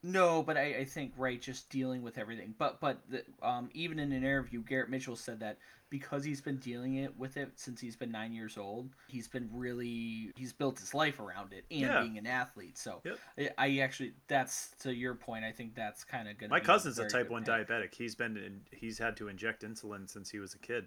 [0.06, 2.54] No, but I, I think right, just dealing with everything.
[2.58, 5.56] But but the, um, even in an interview, Garrett Mitchell said that
[5.88, 9.48] because he's been dealing it with it since he's been nine years old, he's been
[9.50, 12.02] really he's built his life around it and Yeah.
[12.02, 12.76] being an athlete.
[12.76, 13.18] So Yep.
[13.38, 15.42] I, I actually that's to your point.
[15.42, 16.50] I think that's kind of gonna.
[16.50, 17.94] My cousin's a type one diabetic.
[17.94, 20.84] He's been in, he's had to inject insulin since he was a kid.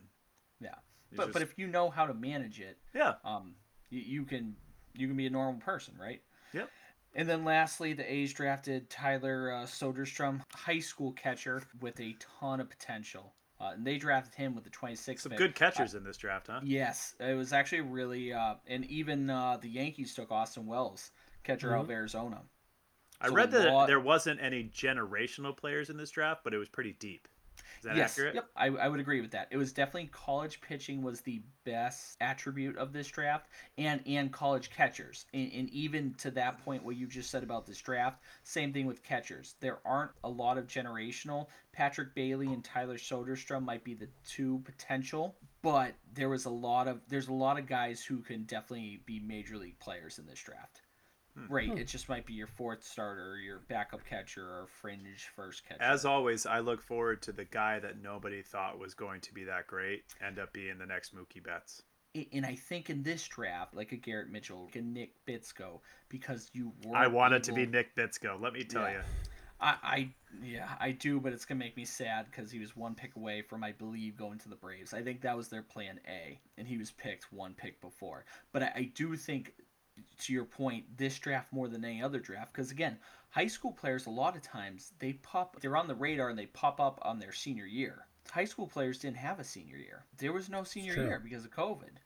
[0.62, 0.76] Yeah,
[1.10, 3.56] He's but but if you know how to manage it, yeah, um,
[3.90, 4.56] you, you can
[4.94, 6.22] you can be a normal person, right?
[6.54, 6.70] Yep.
[7.18, 12.60] And then lastly, the A's drafted Tyler uh, Soderstrom, high school catcher with a ton
[12.62, 13.34] of potential.
[13.60, 15.40] Uh, and they drafted him with the 26th some pick.
[15.40, 16.60] good catchers in this draft, huh?
[16.64, 21.10] Yes, it was actually really, uh, and even uh, the Yankees took Austin Wells,
[21.44, 22.44] catcher out of Arizona.
[23.20, 26.60] I So read that lot- there wasn't any generational players in this draft, but it
[26.60, 27.28] was pretty deep.
[27.88, 28.36] That yes, accurate?
[28.36, 29.48] yep, I, I would agree with that.
[29.50, 33.48] It was definitely college pitching was the best attribute of this draft,
[33.78, 37.66] and and college catchers, and, and even to that point, what you just said about
[37.66, 39.56] this draft, same thing with catchers.
[39.62, 41.48] There aren't a lot of generational.
[41.72, 46.90] Patrick Bailey and Tyler Soderstrom might be the two potential, but there was a lot
[46.90, 50.44] of there's a lot of guys who can definitely be major league players in this
[50.44, 50.82] draft.
[51.50, 51.78] Right, Hmm.
[51.78, 55.82] it just might be your fourth starter, your backup catcher, or fringe first catcher.
[55.84, 59.44] As always, I look forward to the guy that nobody thought was going to be
[59.44, 61.84] that great end up being the next Mookie Betts.
[62.34, 66.50] And I think in this draft, like a Garrett Mitchell, like a Nick Bitsko, because
[66.54, 68.42] you were I want it to be Nick Bitsko.
[68.42, 68.94] Let me tell Yeah.
[68.94, 69.04] you.
[69.60, 72.94] I, I yeah, I do, but it's gonna make me sad because he was one
[72.96, 74.94] pick away from, I believe, going to the Braves.
[74.94, 78.26] I think that was their plan A, and he was picked one pick before.
[78.52, 79.54] But I, I do think,
[80.20, 82.98] to your point, this draft more than any other draft, because again,
[83.30, 86.48] high school players a lot of times they pop, they're on the radar and they
[86.48, 88.06] pop up on their senior year.
[88.32, 90.04] High school players didn't have a senior year.
[90.18, 91.98] There was no senior year because of COVID.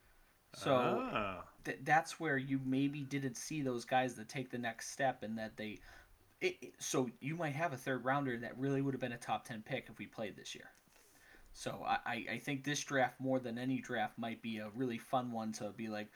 [0.53, 1.43] So Ah.
[1.63, 5.37] th- that's where you maybe didn't see those guys that take the next step and
[5.37, 5.79] that they
[6.41, 9.17] it, it- so you might have a third rounder that really would have been a
[9.17, 10.71] top 10 pick if we played this year
[11.53, 14.97] so I, I- I think this draft more than any draft might be a really
[14.97, 16.07] fun one to be like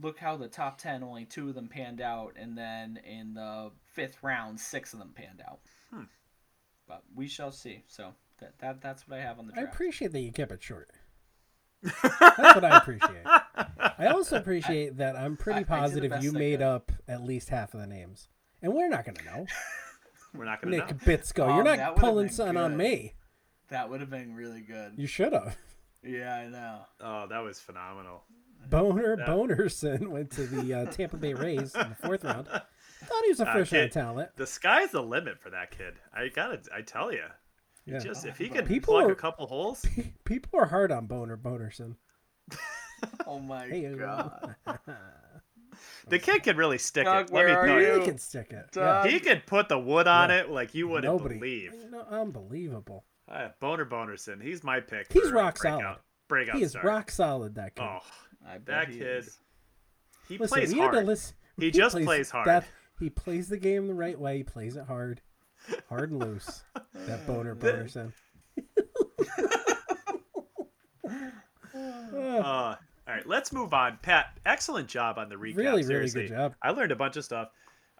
[0.00, 3.70] look how the top 10 only two of them panned out and then in the
[3.92, 5.60] fifth round six of them panned out
[5.92, 6.04] Hmm.
[6.88, 10.10] but we shall see so that, that that's what i have on the I appreciate
[10.12, 10.90] that you kept it short.
[11.82, 13.26] That's what I appreciate.
[13.98, 16.62] I also appreciate that I'm I- I pretty positive best you made could.
[16.66, 18.28] up at least half of the names,
[18.62, 19.46] and we're not going to know.
[20.34, 20.96] We're not gonna Nick know.
[20.96, 23.12] Bitsko, Oh, you're not pulling been something on me.
[23.68, 25.56] that would have been really good You should have.
[26.02, 28.24] yeah i know Oh, that was phenomenal.
[28.70, 29.26] Boner Yeah.
[29.26, 32.46] Bonerson went to the uh, Tampa Bay Rays in the fourth round.
[32.48, 34.30] Thought he was a Uh, first round talent.
[34.36, 35.94] The sky's the limit for that kid.
[36.14, 37.24] I gotta, I tell you.
[37.86, 37.98] Yeah.
[37.98, 39.84] Just if he can People plug are- a couple holes,
[40.24, 41.96] People are hard on Boner Bonerson.
[43.26, 44.56] oh my Hey, uh, god
[46.08, 47.32] the kid can really stick Doug, it.
[47.34, 47.78] Let me tell He you.
[47.80, 47.86] you?
[47.94, 48.70] really can stick it.
[48.72, 49.06] Doug.
[49.08, 50.40] He could put the wood on Yeah.
[50.40, 51.34] it like you wouldn't Nobody.
[51.36, 51.74] believe.
[51.90, 53.04] No, unbelievable.
[53.28, 55.12] Uh, Boner Bonerson, he's my pick.
[55.12, 55.98] He's rock breakout, solid.
[56.28, 56.82] Breakout He is star.
[56.84, 57.54] rock solid.
[57.56, 57.84] That kid.
[57.84, 57.98] Oh,
[58.46, 59.06] I bet that he kid.
[59.06, 59.38] is.
[60.28, 61.06] he Listen, plays you had to hard.
[61.06, 61.34] listen.
[61.58, 62.46] He just plays hard.
[62.46, 62.64] That,
[63.00, 64.38] he plays the game the right way.
[64.38, 65.20] He plays it hard,
[65.88, 66.64] hard and loose.
[66.94, 68.12] That Boner Bonerson.
[71.74, 72.76] Uh,
[73.06, 73.98] all right, let's move on.
[74.00, 75.56] Pat, excellent job on the recap.
[75.56, 76.22] Really, really Seriously.
[76.28, 76.54] good job.
[76.62, 77.48] I learned a bunch of stuff.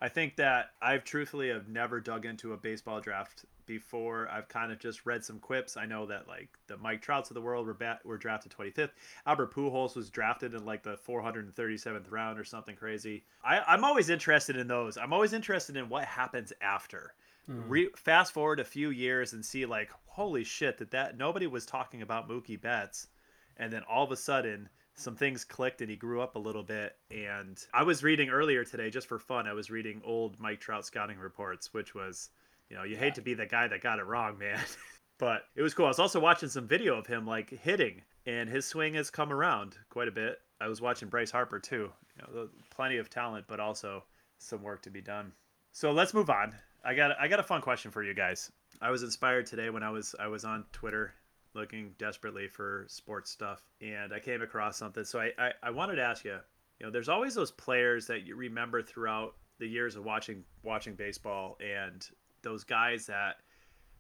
[0.00, 4.29] I think that I've truthfully have never dug into a baseball draft before.
[4.29, 5.77] I've kind of just read some quips.
[5.77, 8.90] I know that like the Mike Trouts of the world were bat- were drafted 25th.
[9.27, 13.24] Albert Pujols was drafted in like the 437th round or something crazy.
[13.44, 14.96] I, I'm always interested in those.
[14.96, 17.14] I'm always interested in what happens after.
[17.46, 17.68] Hmm.
[17.68, 21.66] Re- fast forward a few years and see like holy shit that that nobody was
[21.66, 23.09] talking about Mookie Betts,
[23.57, 26.62] and then all of a sudden some things clicked and he grew up a little
[26.62, 26.96] bit.
[27.11, 29.46] And I was reading earlier today just for fun.
[29.46, 32.31] I was reading old Mike Trout scouting reports, which was,
[32.68, 34.59] you know, you hate to be the guy that got it wrong, man.
[35.18, 35.87] but it was cool.
[35.87, 39.33] I was also watching some video of him like hitting, and his swing has come
[39.33, 40.38] around quite a bit.
[40.61, 41.90] I was watching Bryce Harper too.
[42.16, 44.05] You know, plenty of talent, but also
[44.38, 45.33] some work to be done.
[45.72, 46.55] So let's move on.
[46.85, 48.53] I got I got a fun question for you guys.
[48.81, 51.14] I was inspired today when I was I was on Twitter
[51.55, 55.05] looking desperately for sports stuff and I came across something.
[55.05, 56.38] So I, I, I wanted to ask you,
[56.81, 60.94] you know, there's always those players that you remember throughout the years of watching watching
[60.94, 62.07] baseball and
[62.44, 63.37] those guys that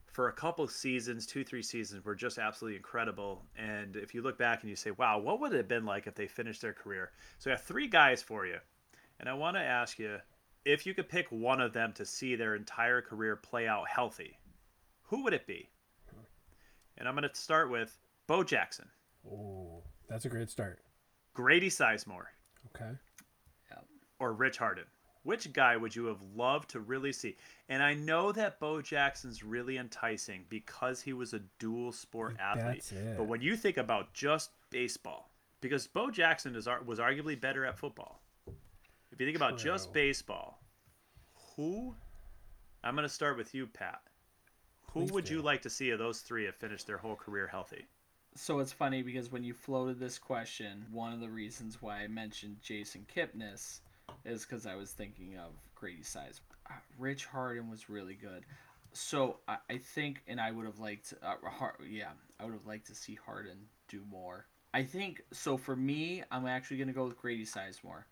[0.06, 3.44] for a couple seasons, two, three seasons, were just absolutely incredible.
[3.56, 6.06] And if you look back and you say, wow, what would it have been like
[6.06, 7.10] if they finished their career?
[7.38, 8.58] So I have three guys for you.
[9.18, 10.18] And I want to ask you
[10.64, 14.38] if you could pick one of them to see their entire career play out healthy,
[15.02, 15.68] who would it be?
[16.96, 18.86] And I'm going to start with Bo Jackson,
[19.28, 20.80] Oh, that's a great start.
[21.34, 22.26] Grady Sizemore,
[22.66, 22.92] Okay.
[24.20, 24.84] or Rich Harden.
[25.24, 27.36] Which guy would you have loved to really see?
[27.68, 32.84] And I know that Bo Jackson's really enticing because he was a dual sport athlete.
[32.90, 33.16] That's it.
[33.16, 35.30] But when you think about just baseball,
[35.62, 38.20] because Bo Jackson is was arguably better at football.
[39.10, 40.60] If you think about just baseball,
[41.56, 41.94] who?
[42.82, 44.02] I'm going to start with you, Pat.
[44.92, 47.46] Who Please would you like to see of those three have finished their whole career
[47.46, 47.86] healthy?
[48.36, 52.08] So it's funny because when you floated this question, one of the reasons why I
[52.08, 53.80] mentioned Jason Kipnis
[54.24, 56.40] is because I was thinking of Grady Size.
[56.68, 58.44] Uh, Rich Harden was really good.
[58.92, 61.34] So I, I think, and I would have liked, uh,
[61.88, 63.58] yeah, I would have liked to see Harden
[63.88, 64.46] do more.
[64.72, 65.56] I think so.
[65.56, 68.04] For me, I'm actually going to go with Grady Sizemore,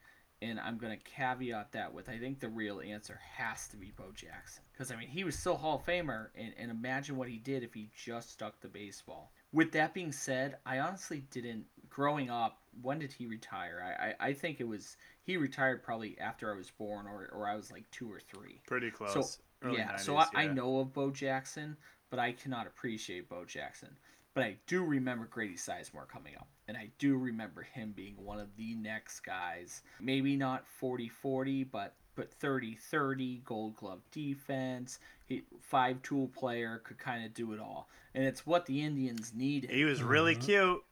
[0.42, 3.92] and I'm going to caveat that with I think the real answer has to be
[3.96, 7.28] Bo Jackson because I mean he was still Hall of Famer, and, and imagine what
[7.28, 9.32] he did if he just stuck to baseball.
[9.52, 11.64] With that being said, I honestly didn't.
[11.90, 13.84] Growing up, when did he retire?
[13.84, 17.46] I, I, I think it was he retired probably after I was born, or, or
[17.46, 18.60] I was like two or three.
[18.66, 19.12] Pretty close.
[19.12, 21.76] So Early yeah, 90s, so I, I know of Bo Jackson,
[22.10, 23.90] but I cannot appreciate Bo Jackson.
[24.34, 28.40] But I do remember Grady Sizemore coming up, and I do remember him being one
[28.40, 29.82] of the next guys.
[30.00, 37.24] Maybe not 40-40, but but 30-30, Gold Glove defense, he, five tool player, could kind
[37.24, 39.70] of do it all, and it's what the Indians needed.
[39.70, 40.44] He was really Mhm.
[40.44, 40.84] cute.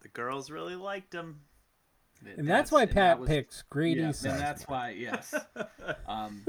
[0.00, 1.40] The girls really liked him.
[2.36, 5.34] And that's, why and that Pat was- picks Grady yeah, and that's why yes.
[6.06, 6.44] Um,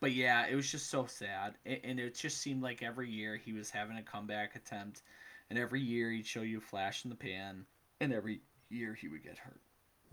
[0.00, 3.36] but yeah, it was just so sad, A- and it just seemed like every year
[3.36, 5.02] he was having a comeback attempt,
[5.50, 7.64] and every year he'd show you a flash in the pan,
[8.00, 9.60] and every year he would get hurt.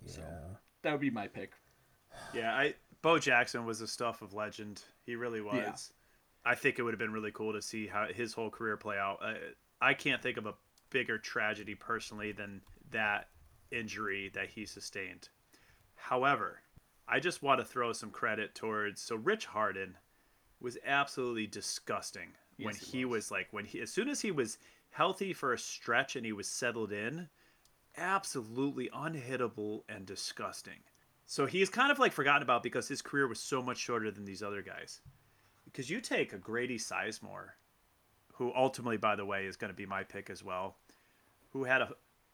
[0.05, 0.11] yeah.
[0.13, 0.23] So
[0.81, 1.51] that would be my pick.
[2.33, 4.81] Yeah, I Bo Jackson was the stuff of legend.
[5.05, 5.55] He really was.
[5.55, 6.51] Yeah.
[6.51, 8.97] I think it would have been really cool to see how his whole career play
[8.97, 9.19] out.
[9.21, 9.35] I,
[9.81, 10.53] I can't think of a
[10.89, 13.27] bigger tragedy personally than that
[13.71, 15.29] injury that he sustained.
[15.95, 16.59] However,
[17.07, 19.97] I just want to throw some credit towards so Rich Harden
[20.59, 23.25] was absolutely disgusting when Yes, he he was.
[23.25, 24.57] was like when he as soon as he was
[24.91, 27.29] healthy for a stretch and he was settled in,
[27.97, 30.79] absolutely unhittable and disgusting.
[31.31, 34.25] So he's kind of like forgotten about because his career was so much shorter than
[34.25, 34.99] these other guys.
[35.63, 37.51] Because you take a Grady Sizemore,
[38.33, 40.77] who ultimately, by the way, is going to be my pick as well,
[41.51, 41.89] who had a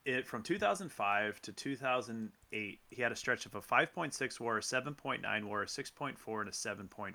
[0.06, 5.44] it from 2005 to 2008, he had a stretch of a 5.6 WAR, a 7.9
[5.44, 7.14] WAR, a 6.4, and a 7.4.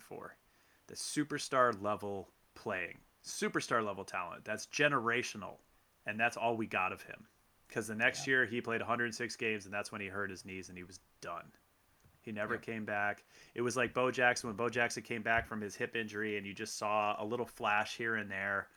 [0.86, 4.44] The superstar level playing, superstar level talent.
[4.44, 5.56] That's generational,
[6.04, 7.26] and that's all we got of him.
[7.68, 8.32] Because the next yeah.
[8.32, 11.00] year he played 106 games, and that's when he hurt his knees and he was
[11.22, 11.50] done.
[12.22, 12.62] He never yep.
[12.62, 13.24] came back.
[13.54, 16.46] It was like Bo Jackson when Bo Jackson came back from his hip injury, and
[16.46, 18.68] you just saw a little flash here and there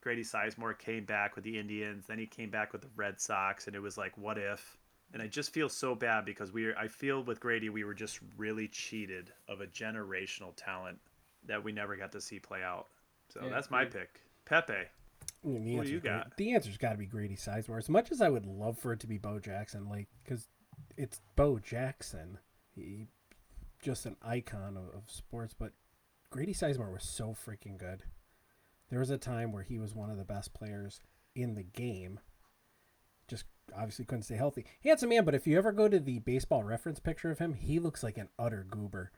[0.00, 3.66] Grady Sizemore came back with the Indians, then he came back with the Red Sox,
[3.66, 4.78] and it was like, what if?
[5.12, 8.20] And I just feel so bad because we, I feel with Grady, we were just
[8.36, 10.98] really cheated of a generational talent
[11.46, 12.88] that we never got to see play out.
[13.32, 13.88] So yeah, that's my yeah.
[13.88, 14.72] pick, Pepe.
[14.72, 16.36] I mean, what do you got?
[16.36, 17.78] The answer's got to be Grady Sizemore.
[17.78, 20.48] As much as I would love for it to be Bo Jackson, like because
[20.96, 22.38] it's Bo Jackson,
[22.84, 23.06] he
[23.82, 25.54] just an icon of, of sports.
[25.58, 25.72] But
[26.30, 28.02] Grady Sizemore was so freaking good.
[28.90, 31.00] There was a time where he was one of the best players
[31.34, 32.20] in the game.
[33.28, 33.44] Just
[33.76, 34.64] obviously couldn't stay healthy.
[34.82, 37.78] Handsome man, but if you ever go to the baseball reference picture of him, he
[37.78, 39.12] looks like an utter goober.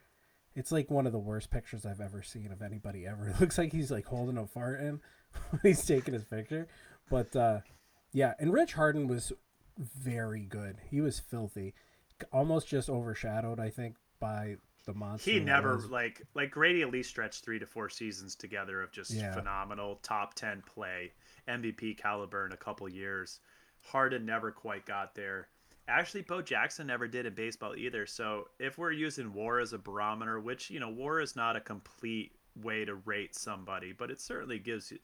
[0.55, 3.29] It's like one of the worst pictures I've ever seen of anybody ever.
[3.35, 5.01] It looks like he's like holding a fart in
[5.51, 6.66] when he's taking his picture.
[7.09, 7.61] But uh,
[8.12, 9.33] yeah, and Rich Harden was
[9.79, 10.79] very good.
[10.90, 11.75] He was filthy,
[12.33, 14.56] almost just overshadowed, I think, by
[14.87, 15.30] the monster.
[15.30, 19.12] He never like like Grady at least stretched three to four seasons together of just
[19.12, 19.33] yeah.
[19.33, 21.12] phenomenal top ten play,
[21.48, 23.40] MVP caliber in a couple years.
[23.83, 25.48] Harden never quite got there.
[25.88, 28.06] Actually, Bo Jackson never did in baseball either.
[28.06, 31.61] So if we're using WAR as a barometer, which you know WAR is not a
[31.61, 34.98] complete way to rate somebody, but it certainly gives you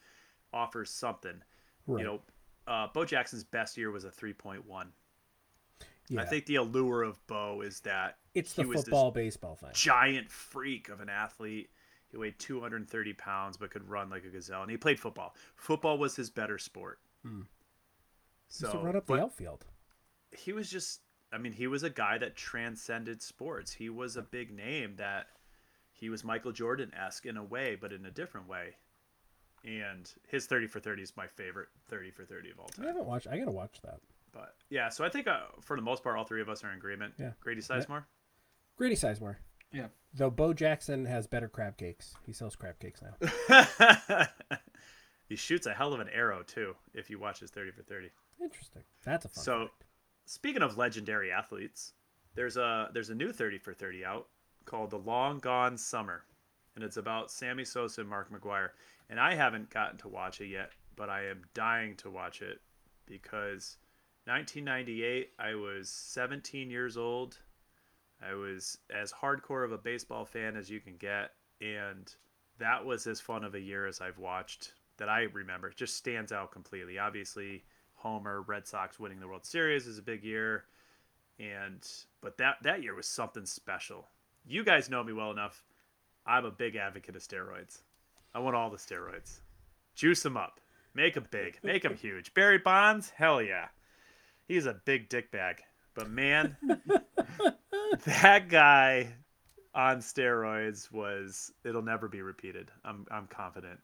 [0.53, 1.43] offers something.
[1.87, 2.01] Right.
[2.01, 2.21] You know,
[2.67, 4.93] uh, Bo Jackson's best year was a three point one.
[6.09, 6.23] Yeah.
[6.23, 9.71] I think the allure of Bo is that it's the football baseball thing.
[9.73, 11.71] Giant freak of an athlete.
[12.09, 15.35] He weighed 230 pounds but could run like a gazelle, and he played football.
[15.57, 16.99] Football was his better sport.
[17.23, 17.43] Hmm.
[18.49, 19.65] So to run up the outfield.
[20.31, 21.01] He was just.
[21.33, 23.73] I mean, he was a guy that transcended sports.
[23.73, 25.27] He was a big name that
[25.93, 28.77] he was Michael Jordan esque in a way, but in a different way.
[29.65, 32.85] And his 30 for 30 is my favorite 30 for 30 of all time.
[32.85, 33.27] I haven't watched.
[33.27, 33.99] I gotta watch that.
[34.37, 36.71] But yeah, so I think uh, for the most part, all three of us are
[36.71, 37.15] in agreement.
[37.19, 37.31] Yeah.
[37.41, 37.89] Grady Sizemore.
[37.89, 38.01] Yeah.
[38.77, 39.37] Grady Sizemore.
[39.73, 39.87] Yeah.
[40.13, 42.15] Though Bo Jackson has better crab cakes.
[42.27, 44.27] He sells crab cakes now.
[45.29, 46.75] he shoots a hell of an arrow too.
[46.93, 48.11] If you watch his thirty for thirty.
[48.43, 48.83] Interesting.
[49.05, 49.45] That's a fun.
[49.45, 49.85] So, fact.
[50.27, 51.95] speaking of legendary athletes,
[52.35, 54.29] there's a there's a new thirty for thirty out
[54.67, 56.25] called The Long Gone Summer,
[56.75, 58.71] and it's about Sammy Sosa and Mark McGwire.
[59.09, 62.61] And I haven't gotten to watch it yet, but I am dying to watch it
[63.07, 63.79] because
[64.27, 67.39] 1998, I was 17 years old.
[68.21, 72.13] I was as hardcore of a baseball fan as you can get, and
[72.59, 75.69] that was as fun of a year as I've watched that I remember.
[75.69, 76.99] It just stands out completely.
[76.99, 77.63] Obviously,
[77.95, 80.65] Homer, Red Sox winning the World Series is a big year,
[81.39, 81.87] and
[82.21, 84.09] but that that year was something special.
[84.45, 85.63] You guys know me well enough.
[86.27, 87.83] I'm a big advocate of steroids.
[88.35, 89.39] I want all the steroids.
[89.95, 90.59] Juice them up.
[90.95, 91.61] Make them big.
[91.63, 92.35] Make them huge.
[92.35, 93.67] Barry Bonds, hell yeah
[94.47, 95.63] he's a big dick bag.
[95.95, 96.57] But man,
[98.05, 99.15] that guy
[99.75, 102.71] on steroids was it'll never be repeated.
[102.85, 103.79] I'm I'm confident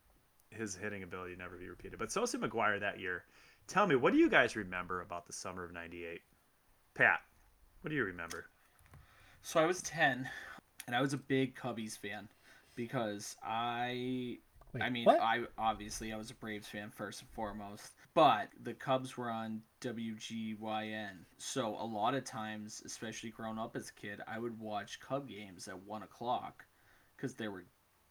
[0.51, 1.98] his hitting ability never be repeated.
[1.98, 3.25] But Sosa McGwire that year,
[3.66, 6.20] tell me what do you guys remember about the summer of '98?
[6.94, 7.20] Pat,
[7.81, 8.46] what do you remember?
[9.42, 10.29] So I was ten,
[10.87, 12.29] and I was a big Cubbies fan
[12.75, 14.38] because I
[14.72, 15.20] Wait, I mean, what?
[15.20, 19.61] I obviously I was a Braves fan first and foremost, but the Cubs were on
[19.82, 25.00] WGN, so a lot of times, especially growing up as a kid, I would watch
[25.00, 26.64] Cub games at one o'clock
[27.16, 27.64] because they were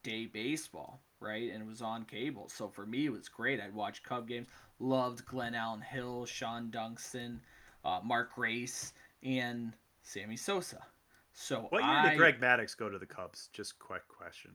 [0.03, 1.51] day baseball, right?
[1.51, 3.59] And it was on cable, so for me it was great.
[3.59, 4.47] I'd watch Cub games.
[4.79, 7.41] Loved Glenallen Hill, Shawon Dunston,
[7.85, 8.93] uh, Mark Grace,
[9.23, 10.85] and Sammy Sosa.
[11.33, 13.49] So what year I, did Greg Maddux go to the Cubs?
[13.53, 14.51] Just quick question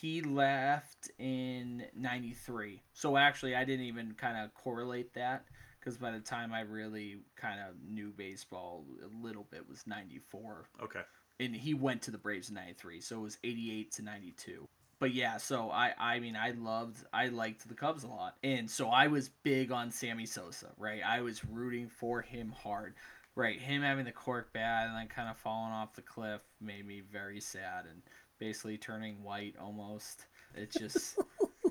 [0.00, 5.44] he left in 93 so actually i didn't even kind of correlate that
[5.78, 10.68] because by the time i really kind of knew baseball a little bit was 94
[10.82, 11.00] okay.
[11.38, 14.68] And he went to the braves in 93 so it was 88 to 92
[14.98, 18.36] but yeah so i i mean i loved i liked the cubs a lot.
[18.42, 21.02] And so i was big on sammy sosa right?
[21.06, 22.94] I was rooting for him hard
[23.34, 23.60] right?
[23.60, 27.02] Him having the cork bat and then kind of falling off the cliff made me
[27.12, 28.02] very sad and
[28.38, 30.26] basically turning white almost.
[30.54, 31.18] It just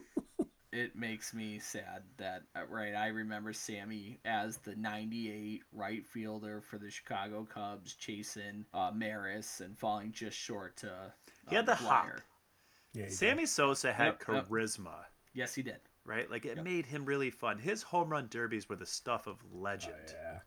[0.72, 6.62] it makes me sad that uh, right I remember Sammy as the 98 right fielder
[6.62, 11.10] for the Chicago Cubs chasing uh, Maris and falling just short to uh,
[11.50, 12.08] He had the hop.
[12.94, 13.50] Yeah, Sammy did.
[13.50, 14.48] Sosa had Yep, yep.
[14.50, 14.96] charisma,
[15.34, 15.80] Yes, he did.
[16.06, 16.30] right?
[16.30, 16.66] Like it Yep.
[16.66, 17.58] made him really fun.
[17.58, 19.96] His home run derbies were the stuff of Oh, legend.
[20.14, 20.40] yeah.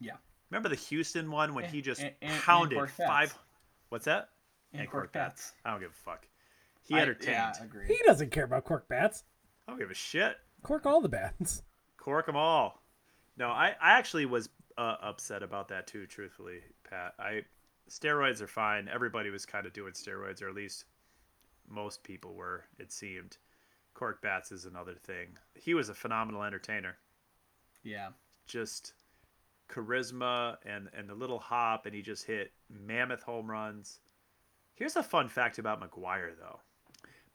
[0.00, 0.16] Yeah.
[0.50, 3.36] Remember the Houston one when And- he just and- and- and pounded Cork five?
[3.90, 4.30] What's that?
[4.72, 5.52] And, And Cork Cork Bats.
[5.64, 6.26] I don't give a fuck.
[6.82, 7.32] He I- entertained.
[7.32, 7.88] Yeah, I, agreed.
[7.88, 9.24] He doesn't care about cork bats.
[9.66, 10.36] I don't give a shit.
[10.62, 11.62] Cork all the bats.
[11.96, 12.82] Cork them all.
[13.36, 14.48] No, I, I actually was
[14.78, 16.06] uh, upset about that too.
[16.06, 17.42] Truthfully, Pat, I
[17.88, 18.88] steroids are fine.
[18.88, 20.84] Everybody was kind of doing steroids, or at least
[21.68, 22.64] most people were.
[22.78, 23.36] It seemed.
[23.94, 25.36] Cork Bats is another thing.
[25.54, 26.96] He was a phenomenal entertainer.
[27.82, 28.08] Yeah.
[28.46, 28.92] Just
[29.68, 34.00] charisma and and the little hop, and he just hit mammoth home runs.
[34.80, 36.60] Here's a fun fact about McGwire, though.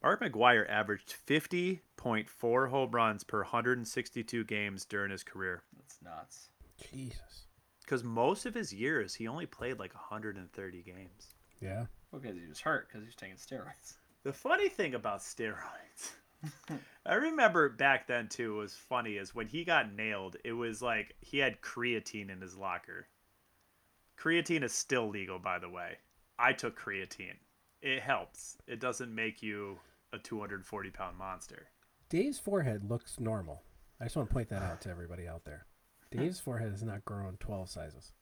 [0.02, 5.62] Mark McGwire averaged 50.4 home runs per 162 games during his career.
[5.78, 6.50] That's nuts.
[6.92, 7.46] Jesus.
[7.82, 11.36] Because most of his years, he only played like 130 games.
[11.62, 11.86] Yeah.
[12.12, 13.94] Well, because he was hurt because he was taking steroids.
[14.24, 16.14] The funny thing about steroids,
[17.06, 21.14] I remember back then too, was funny is when he got nailed, it was like
[21.22, 23.06] he had creatine in his locker.
[24.18, 26.00] Creatine is still legal, by the way.
[26.38, 27.38] I took creatine.
[27.82, 28.58] It helps.
[28.68, 29.80] It doesn't make you
[30.14, 31.68] a 240 pound monster.
[32.10, 33.62] Dave's forehead looks normal.
[34.00, 35.66] I just want to point that out to everybody out there.
[36.12, 38.14] Dave's forehead has not grown 12 sizes.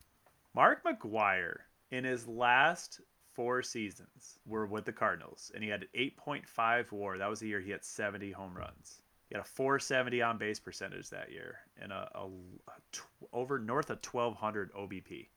[0.56, 1.58] Mark McGwire,
[1.92, 3.02] in his last
[3.34, 7.18] four seasons, were with the Cardinals, and he had an 8.5 WAR.
[7.18, 9.02] That was the year he had 70 home runs.
[9.30, 13.58] He had a 470 on base percentage that year, and a, a, a tw- over
[13.58, 15.28] north of 1200 OBP.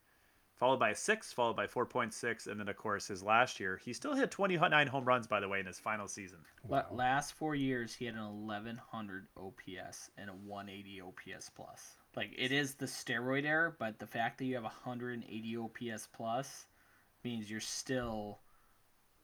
[0.56, 3.92] Followed by a six, followed by 4.6, and then of course his last year, he
[3.92, 6.38] still hit 29 home runs by the way in his final season.
[6.66, 11.96] La- last four years, he had an 1100 OPS and a 180 OPS plus.
[12.16, 16.08] Like it is the steroid era, but the fact that you have a 180 OPS
[16.14, 16.64] plus
[17.22, 18.38] means you're still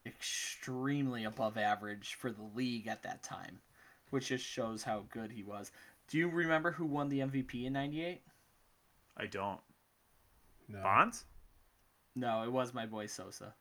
[0.04, 3.60] extremely above average for the league at that time,
[4.10, 5.72] which just shows how good he was.
[6.08, 8.20] Do you remember who won the MVP in '98?
[9.16, 9.60] I don't.
[10.72, 10.82] No.
[10.82, 11.24] Bonds?
[12.14, 13.54] No, it was my boy Sosa.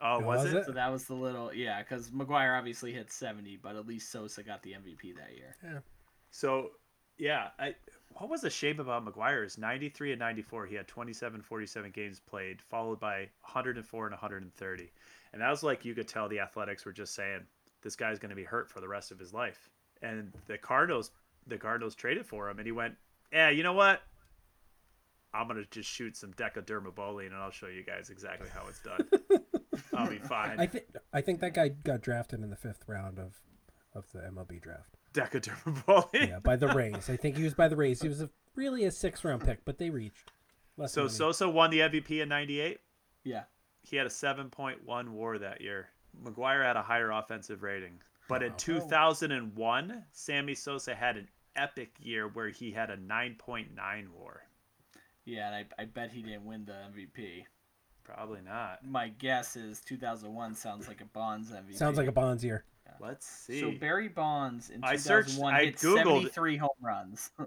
[0.00, 0.56] Oh, Who was, was it?
[0.58, 0.66] it?
[0.66, 4.42] So that was the little yeah, because McGwire obviously hit 70, but at least Sosa
[4.42, 5.56] got the MVP that year.
[5.62, 5.78] Yeah.
[6.30, 6.70] So,
[7.18, 7.74] yeah, I
[8.16, 10.66] what was the shape about McGwire is 93 and 94.
[10.66, 14.92] He had 27, 47 games played, followed by 104 and 130.
[15.32, 17.40] And that was like you could tell the Athletics were just saying
[17.82, 19.68] this guy's going to be hurt for the rest of his life.
[20.02, 21.10] And the Cardinals,
[21.46, 22.96] the Cardinals traded for him, and he went,
[23.32, 24.02] "Yeah, you know what?
[25.32, 29.08] I'm gonna just shoot some decadermaboline, and I'll show you guys exactly how it's done.
[29.94, 33.18] I'll be fine." I think I think that guy got drafted in the fifth round
[33.18, 33.36] of
[33.94, 34.96] of the MLB draft.
[35.14, 36.28] Decadermaboline.
[36.28, 37.08] Yeah, by the Rays.
[37.10, 38.00] I think he was by the Rays.
[38.02, 40.32] He was a, really a six round pick, but they reached.
[40.76, 41.12] Less So money.
[41.12, 42.78] Sosa won the MVP in '98.
[43.24, 43.42] Yeah.
[43.82, 45.88] he had a 7.1 war that year.
[46.22, 48.00] McGwire had a higher offensive rating.
[48.28, 48.56] But in Wow.
[48.58, 54.42] 2001, Sammy Sosa had an epic year where he had a 9.9 war.
[55.24, 57.44] Yeah, and I, I bet he didn't win the MVP.
[58.04, 58.84] Probably not.
[58.84, 61.76] My guess is 2001 sounds like a Bonds MVP.
[61.76, 62.64] Sounds like a Bonds year.
[62.98, 63.60] Let's see.
[63.60, 65.96] So Barry Bonds in I 2001 searched- I hit Googled-
[66.32, 67.30] 73 home runs.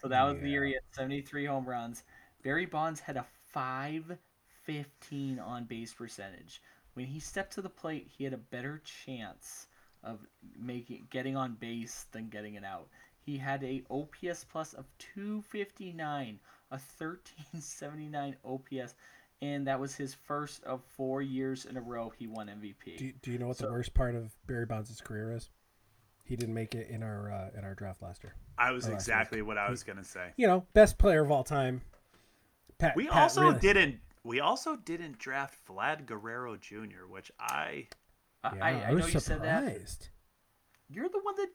[0.00, 0.78] so that was the year he Yeah.
[0.90, 2.02] had 73 home runs.
[2.42, 6.60] Barry Bonds had a 515 on base percentage.
[6.94, 9.68] When he stepped to the plate, he had a better chance
[10.02, 10.26] of
[10.58, 12.88] making getting on base than getting it out.
[13.20, 16.40] He had a OPS plus of 259,
[16.70, 18.94] a 1379 OPS,
[19.42, 22.98] and that was his first of four years in a row he won MVP.
[22.98, 25.50] Do, do you know what So- the worst part of Barry Bonds' career is?
[26.24, 28.34] He didn't make it in our uh, in our draft last year.
[28.56, 30.32] I was that's exactly what I was going to say.
[30.36, 31.80] You know, best player of all time.
[32.78, 37.88] Pat, We Pat also really- didn't we also didn't draft Vlad Guerrero Jr., which I
[38.44, 39.64] I, Yeah, I, I, I know was you said that.
[39.64, 40.08] surprised.
[40.88, 41.48] You're the one that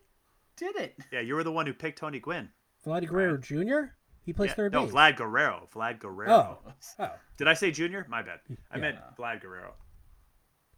[0.58, 0.98] did it.
[1.12, 2.50] yeah, you were the one who picked Tony Gwynn.
[2.86, 3.94] Vlad Guerrero Jr.
[4.26, 4.94] He plays Yeah, third no, base.
[4.94, 5.70] Vlad Guerrero.
[5.74, 6.60] Vlad Guerrero.
[6.66, 8.06] Oh, oh, Did I say junior?
[8.10, 8.40] My bad.
[8.72, 8.82] I Yeah.
[8.82, 9.74] meant Vlad Guerrero.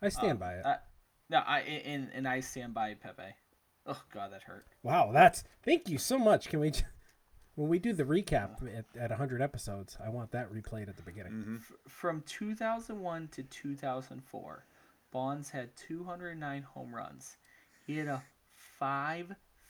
[0.01, 0.65] I stand Um, by it.
[0.65, 0.79] I-
[1.29, 3.35] no, I and and I stand by Pepe.
[3.85, 4.65] Oh God, that hurt.
[4.83, 6.49] wow, that's thank you so much.
[6.49, 6.83] Can we, j-
[7.55, 11.03] when we do the recap at, at 100 episodes, I want that replayed at the
[11.03, 11.31] beginning.
[11.33, 11.57] Mm-hmm.
[11.87, 14.65] From 2001 to 2004,
[15.11, 17.37] Bonds had 209 home runs.
[17.85, 18.23] He had a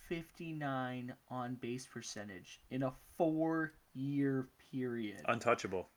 [0.07, 5.19] 559 on base percentage in a four-year period.
[5.27, 5.89] Untouchable.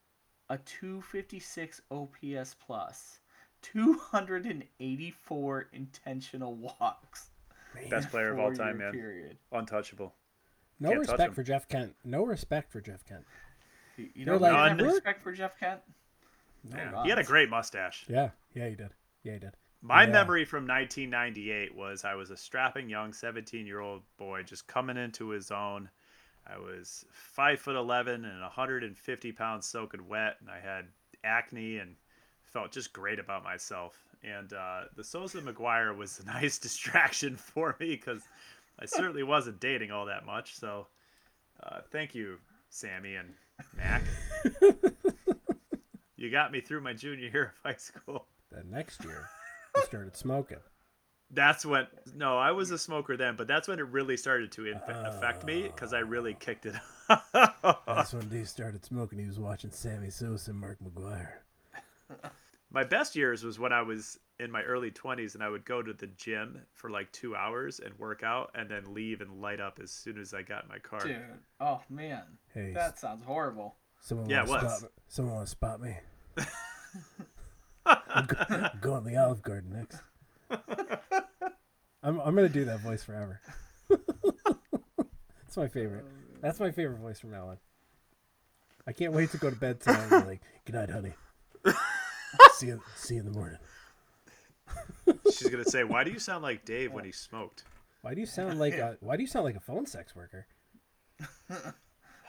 [0.49, 3.19] a 256 OPS plus,
[3.61, 7.29] 284 intentional walks.
[7.73, 8.91] Man, Best player of all time, man.
[8.91, 9.37] Period.
[9.53, 10.13] Untouchable.
[10.79, 11.95] No Can't respect for Jeff Kent.
[12.03, 13.23] No respect for Jeff Kent.
[13.97, 15.79] You, you don't like, have respect for Jeff Kent?
[16.69, 17.03] No, yeah.
[17.03, 18.03] He had a great mustache.
[18.09, 18.89] Yeah, yeah, he did.
[19.23, 19.51] Yeah, he did.
[19.81, 20.11] My yeah.
[20.11, 24.97] memory from 1998 was I was a strapping young 17 year old boy just coming
[24.97, 25.89] into his own.
[26.45, 30.85] I was five foot 11 and 150 pounds soaking wet, and I had
[31.23, 31.95] acne and
[32.43, 33.97] felt just great about myself.
[34.23, 38.21] And uh, the Sosa McGwire was a nice distraction for me because
[38.79, 40.55] I certainly wasn't dating all that much.
[40.55, 40.87] So
[41.63, 42.37] uh, thank you,
[42.69, 43.33] Sammy and
[43.75, 44.03] Mac.
[46.17, 48.25] you got me through my junior year of high school.
[48.51, 49.29] The next year,
[49.75, 50.57] you started smoking.
[51.33, 54.67] That's when no, I was a smoker then, but that's when it really started to
[54.67, 56.39] inf- affect me because I really ah.
[56.39, 56.75] kicked it.
[57.87, 59.19] that's when Dave started smoking.
[59.19, 61.31] He was watching Sammy Sosa and Mark McGwire.
[62.73, 65.81] My best years was when I was in my early 20s and I would go
[65.81, 69.59] to the gym for like two hours and work out and then leave and light
[69.59, 71.05] up as soon as I got in my car.
[71.05, 71.21] Dude,
[71.59, 73.75] oh man, hey, that sounds horrible.
[73.99, 74.79] Someone yeah, it was.
[74.79, 75.95] Spot, someone want to spot me?
[78.27, 80.01] go, go on the Olive Garden next.
[82.03, 83.41] I'm I'm gonna do that voice forever.
[83.89, 86.05] That's my favorite.
[86.41, 87.57] That's my favorite voice from now on.
[88.87, 91.13] I can't wait to go to bed tonight and be like, "Good night, honey."
[92.53, 92.81] see you.
[92.95, 93.59] See you in the morning.
[95.25, 97.63] She's gonna say, "Why do you sound like Dave when he smoked?"
[98.01, 100.47] Why do you sound like a Why do you sound like a phone sex worker?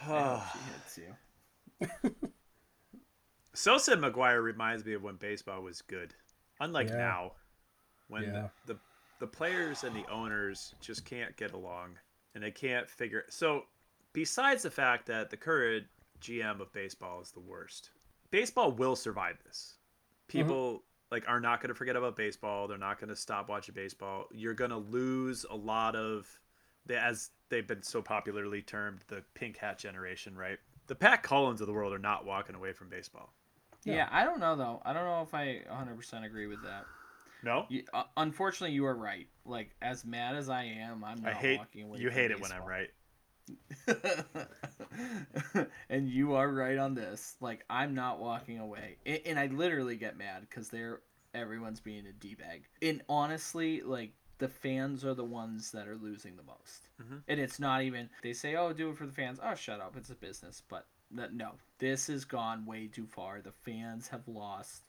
[0.07, 0.99] oh, she hits
[2.11, 2.15] you.
[3.55, 6.15] Sosa McGwire reminds me of when baseball was good.
[6.61, 6.97] Unlike yeah.
[6.97, 7.33] now,
[8.09, 8.49] when yeah.
[8.67, 8.79] the, the
[9.23, 11.91] the players and the owners just can't get along
[12.35, 13.25] and they can't figure.
[13.29, 13.67] So,
[14.13, 15.87] besides the fact that the current
[16.21, 17.91] GM of baseball is the worst,
[18.33, 19.77] baseball will survive this.
[20.27, 21.15] People mm-hmm.
[21.15, 22.67] like are not going to forget about baseball.
[22.67, 24.27] They're not going to stop watching baseball.
[24.33, 26.27] You're going to lose a lot of
[26.87, 30.59] the as they've been so popularly termed the pink hat generation, right?
[30.89, 33.33] The Pat Collins of the world are not walking away from baseball.
[33.85, 34.83] Yeah, yeah I don't know though.
[34.85, 36.87] I don't know if I 100% agree with that.
[37.43, 37.67] No.
[37.69, 39.27] You, uh, unfortunately, you are right.
[39.45, 41.99] Like as mad as I am, I'm not I hate, walking away.
[41.99, 42.91] You hate it when I'm right.
[45.91, 47.35] and you are right on this.
[47.41, 51.01] Like I'm not walking away, and, and I literally get mad because they're
[51.35, 52.69] everyone's being a d bag.
[52.81, 56.89] And honestly, like the fans are the ones that are losing the most.
[57.03, 57.17] Mm-hmm.
[57.29, 59.97] And it's not even they say, "Oh, do it for the fans." Oh, shut up!
[59.97, 60.63] It's a business.
[60.69, 63.41] But no, this has gone way too far.
[63.41, 64.85] The fans have lost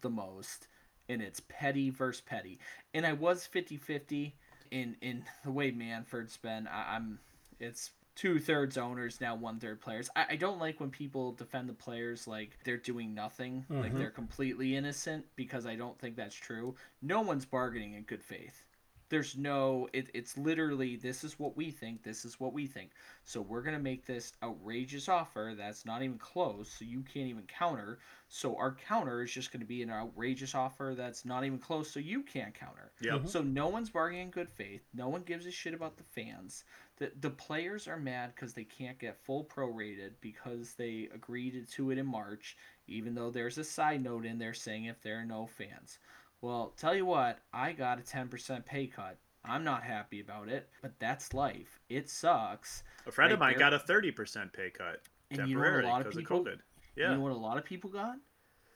[0.00, 0.68] the most,
[1.08, 2.58] and it's petty versus petty.
[2.94, 4.32] And I was 50-50
[4.70, 6.66] in in the way Manfred's been.
[6.66, 7.18] I, I'm
[7.58, 11.68] it's two thirds owners now one third players I, I, don't like when people defend
[11.68, 13.80] the players like they're doing nothing mm-hmm.
[13.80, 18.22] like they're completely innocent because i don't think that's true no one's bargaining in good
[18.22, 18.66] faith
[19.10, 22.92] there's no it, it's literally this is what we think this is what we think.
[23.24, 27.26] So we're going to make this outrageous offer that's not even close so you can't
[27.26, 27.98] even counter.
[28.28, 31.90] So our counter is just going to be an outrageous offer that's not even close
[31.90, 32.92] so you can't counter.
[33.02, 33.14] Yep.
[33.14, 33.26] Mm-hmm.
[33.26, 36.64] so no one's bargaining in good faith no one gives a shit about the fans.
[36.98, 41.90] The, the players are mad because they can't get full prorated because they agreed to
[41.90, 42.56] it in march
[42.86, 45.98] even though there's a side note in there saying if there are no fans
[46.40, 49.18] well, tell you what, I got a 10% pay cut.
[49.44, 51.80] I'm not happy about it, but that's life.
[51.88, 52.82] It sucks.
[53.06, 55.00] A friend like of mine got a 30% pay cut
[55.32, 56.58] temporarily you know because of COVID.
[56.96, 57.10] Yeah.
[57.10, 58.16] You know what a lot of people got?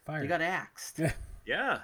[0.06, 0.24] Fired.
[0.24, 0.98] They got axed.
[0.98, 1.12] Yeah.
[1.46, 1.78] yeah.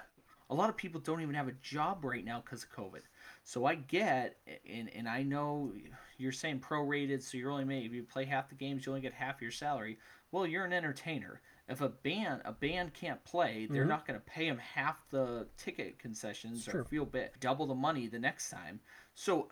[0.49, 3.01] A lot of people don't even have a job right now because of COVID.
[3.43, 4.37] So I get,
[4.69, 5.71] and, and I know
[6.17, 9.01] you're saying prorated, so you're only made, if you play half the games, you only
[9.01, 9.97] get half your salary.
[10.31, 13.89] Well, you're an entertainer if a band a band can't play, they're mm-hmm.
[13.89, 18.07] not going to pay them half the ticket concessions or feel bit double the money
[18.07, 18.79] the next time.
[19.13, 19.49] So,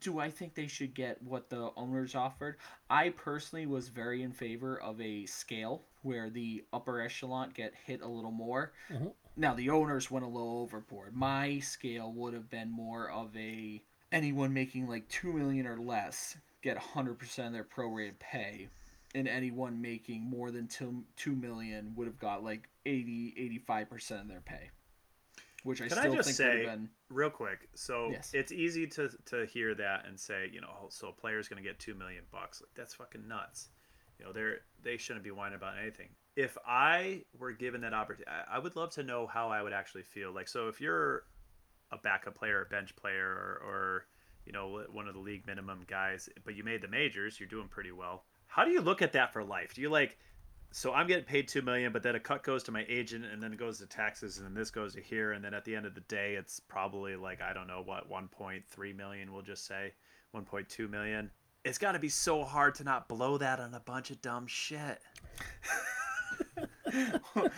[0.00, 2.56] do I think they should get what the owners offered?
[2.88, 8.02] I personally was very in favor of a scale where the upper echelon get hit
[8.02, 8.72] a little more.
[8.90, 9.08] Mm-hmm.
[9.36, 11.14] Now the owners went a little overboard.
[11.14, 13.82] My scale would have been more of a
[14.12, 18.68] anyone making like two million or less get 100% of their prorated pay
[19.14, 24.28] and anyone making more than two, 2 million would have got like 80 85% of
[24.28, 24.70] their pay.
[25.62, 26.88] Which i Can still I just think say, been...
[27.10, 28.30] real quick so yes.
[28.32, 31.62] it's easy to to hear that and say you know oh, so a player's going
[31.62, 32.62] to get 2 million bucks.
[32.62, 33.68] Like that's fucking nuts.
[34.18, 36.08] You know they're they shouldn't be whining about anything.
[36.36, 40.04] If i were given that opportunity i would love to know how i would actually
[40.04, 40.32] feel.
[40.32, 41.24] Like so if you're
[41.92, 44.06] a backup player a bench player or, or
[44.46, 47.68] you know one of the league minimum guys but you made the majors you're doing
[47.68, 49.74] pretty well how do you look at that for life?
[49.74, 50.18] Do you like,
[50.72, 53.40] so I'm getting paid two million, but then a cut goes to my agent, and
[53.40, 55.76] then it goes to taxes, and then this goes to here, and then at the
[55.76, 59.32] end of the day, it's probably like I don't know what 1.3 million.
[59.32, 59.92] We'll just say
[60.34, 61.30] 1.2 million.
[61.64, 64.48] It's got to be so hard to not blow that on a bunch of dumb
[64.48, 65.00] shit.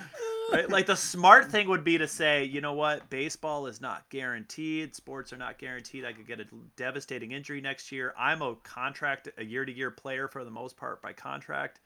[0.50, 0.68] right?
[0.68, 4.94] Like the smart thing would be to say, you know what, baseball is not guaranteed.
[4.94, 6.04] Sports are not guaranteed.
[6.04, 8.14] I could get a devastating injury next year.
[8.18, 11.80] I'm a contract, a year to year player for the most part by contract.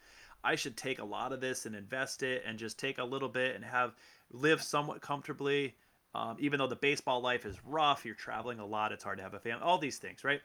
[0.45, 3.29] I should take a lot of this and invest it and just take a little
[3.29, 3.95] bit and have
[4.31, 5.75] live somewhat comfortably.
[6.15, 9.25] Um, even though the baseball life is rough, you're traveling a lot, it's hard to
[9.25, 10.41] have a family, all these things, right?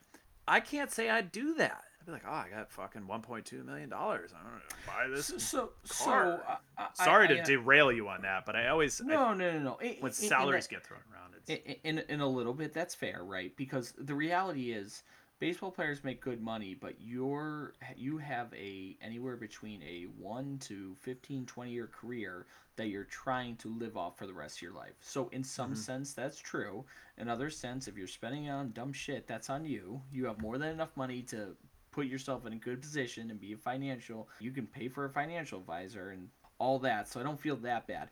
[0.47, 1.83] I can't say I'd do that.
[2.01, 4.31] I'd be like, oh, I got fucking 1.2 million dollars.
[4.35, 5.27] I'm gonna buy this.
[5.27, 5.69] So, so,
[6.03, 6.41] car.
[6.45, 9.33] so uh, sorry I, to I, derail you on that, but I always no, I,
[9.35, 9.77] no, no, no.
[9.79, 11.79] When in, salaries get thrown around, it's...
[11.83, 13.55] in, in a little bit that's fair, right?
[13.55, 15.03] Because the reality is
[15.39, 20.95] baseball players make good money, but you're you have a anywhere between a 1 to
[21.01, 22.47] 15 20 year career
[22.77, 24.93] that you're trying to live off for the rest of your life.
[25.01, 25.79] So in some mm-hmm.
[25.79, 26.83] sense that's true.
[27.19, 30.01] In other sense if you're spending on dumb shit, that's on you.
[30.11, 31.55] You have more than enough money to
[31.91, 34.29] put yourself in a good position and be a financial.
[34.39, 36.27] You can pay for a financial advisor and
[36.59, 38.09] all that, so I don't feel that bad.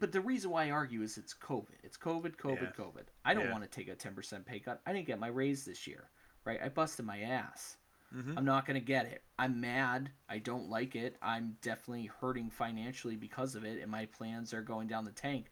[0.00, 1.76] but the reason why I argue is it's COVID.
[1.82, 2.84] It's COVID, COVID, yeah.
[2.84, 3.04] COVID.
[3.24, 3.52] I don't yeah.
[3.52, 4.80] want to take a 10% pay cut.
[4.86, 6.08] I didn't get my raise this year
[6.44, 6.60] right?
[6.62, 7.76] I busted my ass.
[8.14, 8.36] Mm-hmm.
[8.36, 9.22] I'm not going to get it.
[9.38, 10.10] I'm mad.
[10.28, 11.16] I don't like it.
[11.22, 15.46] I'm definitely hurting financially because of it, and my plans are going down the tank.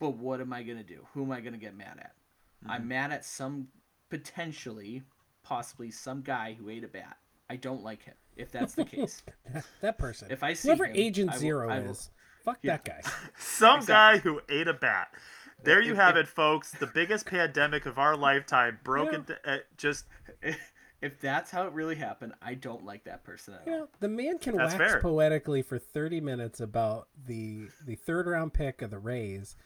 [0.00, 1.06] But what am I going to do?
[1.12, 2.12] Who am I going to get mad at?
[2.64, 2.70] Mm-hmm.
[2.70, 3.68] I'm mad at some
[4.08, 5.02] potentially,
[5.42, 7.16] possibly some guy who ate a bat.
[7.50, 8.14] I don't like him.
[8.36, 9.22] If that's the case,
[9.82, 10.28] that person.
[10.30, 12.10] If I see whoever him, Agent Zero will, is,
[12.44, 12.78] fuck yeah.
[12.78, 13.10] that guy.
[13.38, 14.30] some exactly.
[14.30, 15.08] guy who ate a bat.
[15.64, 16.72] There you have it, folks.
[16.72, 19.24] The biggest pandemic of our lifetime broken.
[19.28, 19.52] Yeah.
[19.52, 20.06] Uh, just
[21.02, 23.72] if that's how it really happened, I don't like that person at all.
[23.72, 25.00] Yeah, the man can that's wax fair.
[25.00, 29.56] poetically for thirty minutes about the the third round pick of the Rays,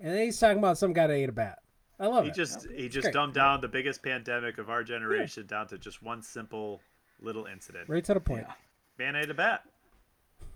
[0.00, 1.60] and then he's talking about some guy that ate a bat.
[2.02, 2.34] I love he it.
[2.34, 3.14] Just he just Great.
[3.14, 5.56] dumbed down the biggest pandemic of our generation yeah.
[5.56, 6.80] down to just one simple
[7.20, 7.88] little incident.
[7.88, 8.44] Right to the point.
[8.46, 8.54] Yeah.
[8.98, 9.64] Man ate a bat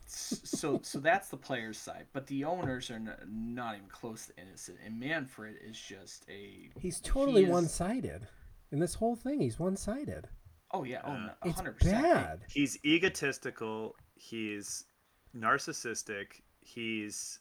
[0.07, 4.33] so so that's the players' side, but the owners are not, not even close to
[4.41, 4.79] innocent.
[4.85, 8.27] And Manfred is just a he's totally he is, one-sided
[8.73, 9.41] in this whole thing.
[9.41, 10.29] He's one-sided.
[10.73, 12.41] Oh yeah, oh, it's bad.
[12.49, 13.97] He's egotistical.
[14.15, 14.85] He's
[15.37, 16.41] narcissistic.
[16.61, 17.41] He's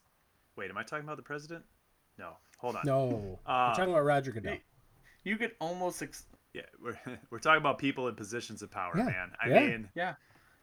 [0.55, 1.63] wait, am I talking about the president?
[2.17, 2.81] No, hold on.
[2.85, 4.57] No, uh, we're talking about Roger Goodell.
[5.23, 6.97] You could almost ex- yeah, we're
[7.29, 9.05] we're talking about people in positions of power, yeah.
[9.05, 9.31] man.
[9.43, 9.59] I yeah.
[9.59, 10.13] mean, yeah,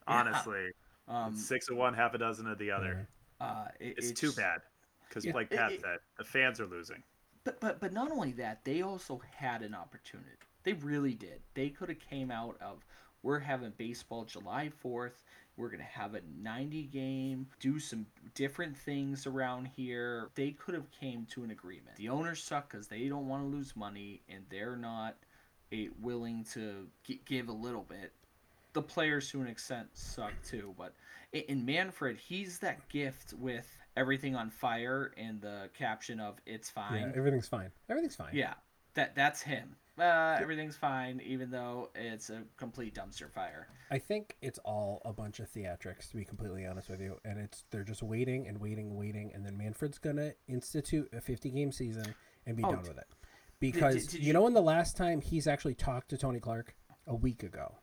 [0.06, 0.70] honestly.
[1.08, 3.08] Um, six of one, half a dozen of the other.
[3.40, 4.60] Uh, it, it's, it's, too bad
[5.08, 7.02] because, yeah, like Pat it, said, the fans are losing.
[7.44, 10.30] But but but not only that, they also had an opportunity.
[10.62, 11.40] They really did.
[11.54, 12.84] They could have came out of
[13.22, 15.24] we're having baseball July fourth.
[15.62, 18.04] We're gonna have a 90 game, do some
[18.34, 20.28] different things around here.
[20.34, 21.94] They could have came to an agreement.
[21.94, 25.16] The owners suck because they don't want to lose money and they're not
[25.72, 28.12] a, willing to g- give a little bit
[28.72, 30.74] the players to an extent suck too.
[30.76, 30.94] But
[31.32, 37.02] in Manfred, he's that gift with everything on fire and the caption of "It's fine."
[37.02, 37.70] Yeah, everything's fine.
[37.88, 38.30] Everything's fine.
[38.32, 38.54] Yeah,
[38.94, 39.76] that that's him.
[39.98, 43.68] Uh, everything's fine, even though it's a complete dumpster fire.
[43.90, 47.18] I think it's all a bunch of theatrics, to be completely honest with you.
[47.24, 51.20] And it's they're just waiting and waiting and waiting, and then Manfred's gonna institute a
[51.20, 52.14] 50 game season
[52.46, 53.06] and be oh, done with it.
[53.60, 56.16] Because did, did, did you, you know, when the last time he's actually talked to
[56.16, 56.74] Tony Clark
[57.06, 57.74] a week ago,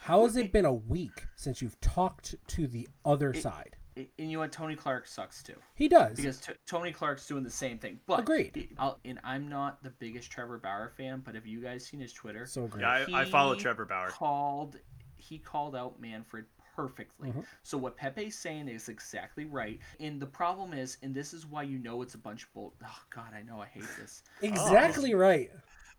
[0.00, 3.76] how has it been a week since you've talked to the other it, side?
[3.96, 4.52] It, and you know what?
[4.52, 5.54] Tony Clark sucks too.
[5.74, 8.00] He does because t- Tony Clark's doing the same thing.
[8.06, 8.68] But agreed.
[8.78, 12.12] I'll, and I'm not the biggest Trevor Bauer fan, but have you guys seen his
[12.12, 12.46] Twitter?
[12.46, 12.82] So great.
[12.82, 14.08] Yeah, I, I follow Trevor Bauer.
[14.08, 14.76] Called
[15.16, 17.30] he called out Manfred perfectly.
[17.30, 17.40] Mm-hmm.
[17.62, 19.78] So what Pepe's saying is exactly right.
[20.00, 22.74] And the problem is, and this is why you know it's a bunch of bull.
[22.84, 24.22] Oh God, I know I hate this.
[24.42, 25.18] exactly oh.
[25.18, 25.50] right.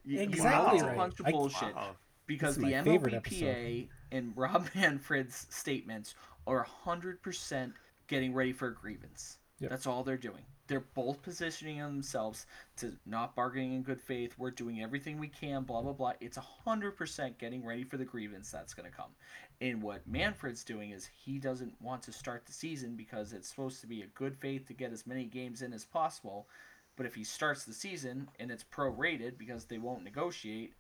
[0.04, 1.70] You, exactly you know it's a bunch of bullshit.
[1.70, 1.96] I, wow
[2.28, 6.16] because the MLBPA and Rob Manfred's statements
[6.48, 7.74] are 100%
[8.08, 9.38] getting ready for a grievance.
[9.60, 9.70] Yep.
[9.70, 10.44] That's all they're doing.
[10.68, 12.46] They're both positioning themselves
[12.78, 14.34] to not bargaining in good faith.
[14.38, 16.14] We're doing everything we can, blah, blah, blah.
[16.20, 19.12] It's 100% getting ready for the grievance that's going to come.
[19.62, 23.80] And what Manfred's doing is he doesn't want to start the season because it's supposed
[23.82, 26.48] to be a good faith to get as many games in as possible.
[26.98, 30.74] But if he starts the season and it's prorated because they won't negotiate,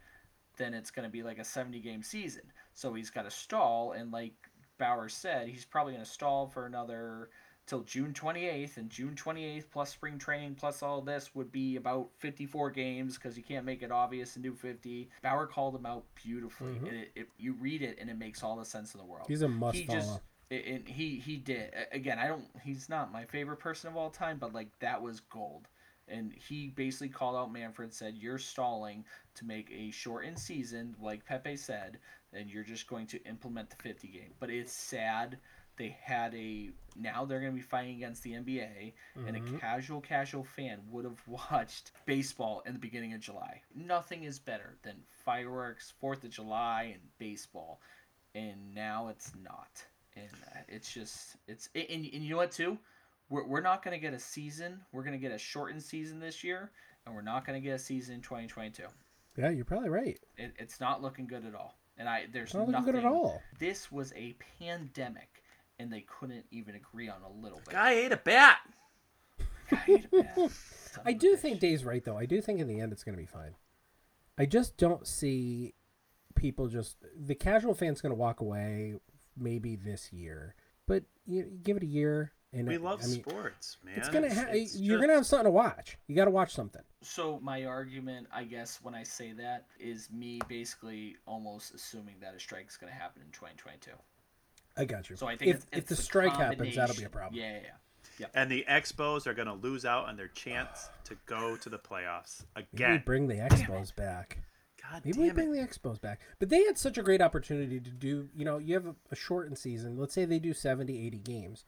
[0.58, 2.44] then it's going to be like a 70 game season.
[2.74, 4.34] So he's got to stall, and like
[4.78, 7.30] Bauer said, he's probably going to stall for another
[7.68, 12.10] till June 28th, and June 28th plus spring training plus all this would be about
[12.20, 15.10] 54 games because you can't make it obvious and do 50.
[15.24, 16.74] Bauer called him out beautifully.
[16.74, 16.88] Mm-hmm.
[16.88, 19.26] It, it, you read it and it makes all the sense in the world.
[19.28, 20.00] He's a must he follow.
[20.00, 20.20] Just,
[20.52, 22.20] and he he did again.
[22.20, 22.46] I don't.
[22.64, 25.68] He's not my favorite person of all time, but like that was gold.
[26.08, 29.04] And he basically called out Manfred, said, "You're stalling
[29.34, 31.98] to make a shortened season, like Pepe said,
[32.36, 35.38] and you're just going to implement the 50 game." But it's sad
[35.78, 39.28] they had a now they're going to be fighting against the NBA, mm-hmm.
[39.28, 39.58] and a mm-hmm.
[39.58, 41.22] casual casual fan would have
[41.52, 43.62] watched baseball in the beginning of July.
[43.76, 47.82] Nothing is better than fireworks, Fourth of July, and baseball,
[48.34, 49.84] and now it's not,
[50.16, 52.78] and uh, it's just it's and, and you know what too,
[53.30, 54.80] we're we're not going to get a season.
[54.92, 56.72] We're going to get a shortened season this year,
[57.06, 58.84] and we're not going to get a season in 2022.
[59.38, 60.18] Yeah, you're probably right.
[60.38, 61.76] It, it's not looking good at all.
[61.98, 63.41] And I there's not nothing good at all.
[63.60, 65.43] This was a pandemic
[65.80, 67.74] and they couldn't even agree on a little bit.
[67.74, 68.58] Guy ate a bat.
[69.70, 70.52] Guy ate a bat.
[71.06, 72.18] I do think Dave's right though.
[72.18, 73.56] I do think in the end it's going to be fine.
[74.38, 75.74] I just don't see
[76.36, 78.96] people just the casual fan's going to walk away
[79.38, 80.56] maybe this year,
[80.88, 82.34] but you give it a year.
[82.56, 83.95] And we love I mean, sports, man.
[83.97, 85.01] It's gonna ha- it's you're just...
[85.01, 85.97] gonna have something to watch.
[86.08, 86.82] You got to watch something.
[87.01, 92.34] So my argument, I guess, when I say that, is me basically almost assuming that
[92.34, 93.91] a strike is gonna happen in 2022.
[94.78, 95.16] I got you.
[95.16, 97.39] So I think if, it's, it's if the strike happens, that'll be a problem.
[97.39, 97.70] Yeah, yeah, yeah.
[98.20, 98.32] Yep.
[98.34, 101.78] And the Expos are going to lose out on their chance to go to the
[101.78, 102.91] playoffs again.
[102.91, 104.39] Maybe bring the Expos back.
[104.82, 105.58] God Maybe we bring it.
[105.58, 106.22] the Expos back.
[106.39, 109.16] But they had such a great opportunity to do, you know, you have a, a
[109.16, 109.97] shortened season.
[109.97, 111.66] Let's say they do 70, 80 games.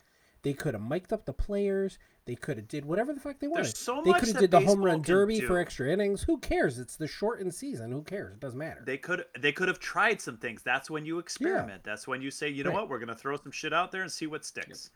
[0.47, 1.99] They could have mic'd up the players.
[2.23, 3.75] They could have did whatever the fuck they wanted.
[3.75, 5.45] So they could have did the home run derby do.
[5.45, 6.23] for extra innings.
[6.23, 6.79] Who cares?
[6.79, 7.91] It's the shortened season.
[7.91, 8.35] Who cares?
[8.35, 8.81] It doesn't matter.
[8.85, 10.63] They could they could have tried some things.
[10.63, 11.81] That's when you experiment.
[11.83, 11.91] Yeah.
[11.91, 12.77] That's when you say, you know right.
[12.77, 14.89] what, we're gonna throw some shit out there and see what sticks.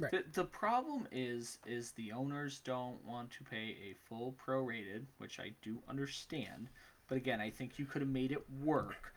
[0.00, 0.10] Right.
[0.10, 5.38] The, the problem is is the owners don't want to pay a full prorated, which
[5.38, 6.68] I do understand.
[7.06, 9.12] But again, I think you could have made it work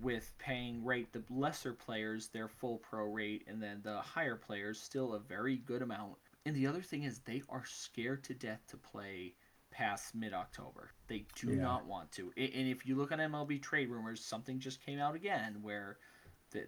[0.00, 4.80] with paying rate the lesser players their full pro rate and then the higher players
[4.80, 6.16] still a very good amount
[6.46, 9.34] and the other thing is, they are scared to death to play
[9.70, 10.90] past mid October.
[11.08, 11.62] They do yeah.
[11.62, 12.32] not want to.
[12.36, 15.98] And if you look on MLB trade rumors, something just came out again where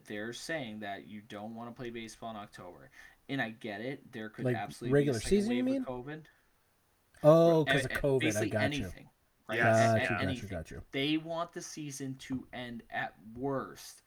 [0.07, 2.91] they're saying that you don't want to play baseball in October.
[3.29, 4.13] And I get it.
[4.13, 5.53] There could like absolutely regular be a season.
[5.53, 6.23] You mean COVID?
[7.23, 8.21] Oh, because of COVID.
[8.21, 9.05] Basically I got anything.
[9.05, 9.11] You.
[9.49, 9.59] Right?
[9.59, 10.83] Got, you, got you, got you.
[10.93, 14.03] They want the season to end at worst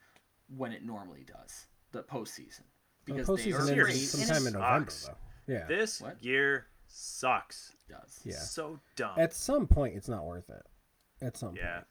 [0.56, 2.64] when it normally does, the postseason.
[3.06, 5.54] Because well, the postseason they are sometime in November, though.
[5.54, 5.66] Yeah.
[5.66, 6.22] This what?
[6.24, 7.74] year sucks.
[7.88, 8.20] It does.
[8.24, 8.36] Yeah.
[8.36, 9.14] So dumb.
[9.18, 10.64] At some point, it's not worth it.
[11.26, 11.74] At some yeah.
[11.74, 11.86] point.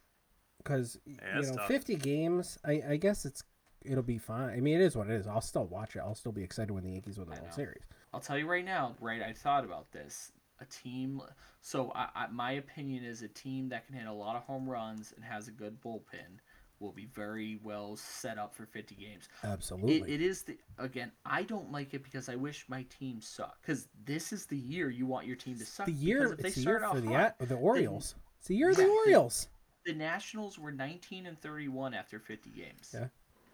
[0.59, 1.67] Because yeah, you know, tough.
[1.67, 2.57] fifty games.
[2.65, 3.43] I, I guess it's
[3.83, 4.49] it'll be fine.
[4.49, 5.25] I mean, it is what it is.
[5.25, 5.99] I'll still watch it.
[5.99, 7.83] I'll still be excited when the Yankees win the World Series.
[8.13, 8.95] I'll tell you right now.
[8.99, 10.31] Right, I thought about this.
[10.61, 11.21] A team.
[11.61, 14.69] So I, I, my opinion is a team that can hit a lot of home
[14.69, 16.39] runs and has a good bullpen
[16.79, 19.27] will be very well set up for 50 games.
[19.43, 20.13] Absolutely.
[20.13, 23.63] it, it is the again, I don't like it because I wish my team sucked
[23.63, 26.61] cuz this is the year you want your team to suck the year it's the
[26.61, 28.13] year for the hot, the Orioles.
[28.13, 29.49] The, it's the year of the Orioles.
[29.83, 32.91] The, the Nationals were 19 and 31 after 50 games.
[32.93, 33.07] Yeah.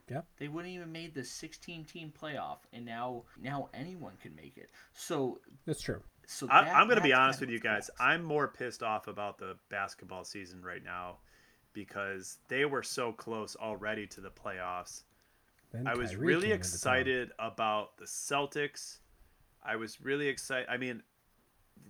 [0.09, 0.21] Yeah.
[0.37, 4.69] They wouldn't even made the 16 team playoff and now now anyone can make it.
[4.93, 6.03] So That's true.
[6.27, 7.89] So that, I, am going to be honest with you guys.
[7.99, 11.17] I'm more pissed off about the basketball season right now
[11.73, 15.03] because they were so close already to the playoffs.
[15.71, 18.99] Then I was Kyrie really excited about the Celtics.
[19.63, 20.67] I was really excited.
[20.69, 21.03] I mean,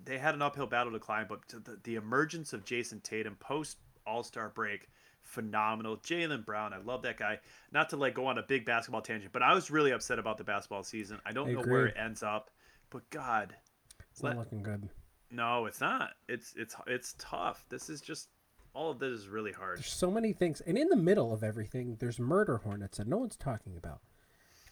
[0.04, 3.78] they had an uphill battle to climb, but the, the emergence of Jayson Tatum post
[4.08, 4.90] All Star break,
[5.22, 5.98] phenomenal.
[5.98, 7.40] Jaylen Brown, I love that guy.
[7.72, 10.38] Not to like go on a big basketball tangent, but I was really upset about
[10.38, 11.20] the basketball season.
[11.26, 11.72] I don't I know agree.
[11.72, 12.50] where it ends up,
[12.90, 13.56] but God,
[14.16, 14.88] it's let, not looking good.
[15.30, 16.12] No, it's not.
[16.30, 17.66] It's it's it's tough.
[17.68, 18.30] This is just
[18.74, 19.78] all of this is really hard.
[19.78, 23.18] There's so many things, and in the middle of everything, there's murder hornets that no
[23.18, 24.00] one's talking about.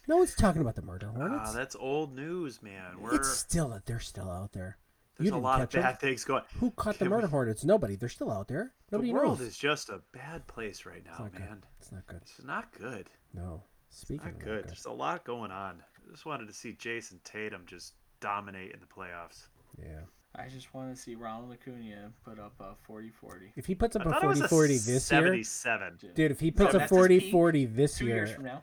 [0.08, 1.50] No one's talking about the murder ah, hornets.
[1.50, 3.00] Ah, that's old news, man.
[3.00, 3.16] We're...
[3.16, 4.78] It's still they're still out there.
[5.18, 5.96] There's a lot of bad them.
[6.08, 6.42] things going.
[6.58, 7.32] Who caught the murder we...
[7.32, 7.64] hornets?
[7.64, 7.96] Nobody.
[7.96, 8.72] They're still out there.
[8.90, 9.20] Nobody knows.
[9.20, 9.48] the world knows.
[9.48, 11.48] is just a bad place right now, it's man.
[11.48, 11.66] Good.
[11.80, 12.20] It's not good.
[12.22, 13.10] It's not good.
[13.34, 13.62] No.
[13.90, 14.62] Speaking it's not good.
[14.62, 14.70] good.
[14.70, 15.82] There's a lot going on.
[15.96, 17.92] I just wanted to see Jayson Tatum just
[18.24, 19.48] dominate in the playoffs.
[19.78, 20.00] Yeah.
[20.34, 23.52] I just want to see Ronald Acuna put up a 40 40.
[23.54, 25.98] If he puts up a 40 40 this 77.
[26.00, 26.12] year.
[26.14, 28.62] Dude, if he puts so a 40 40 this Two year, now,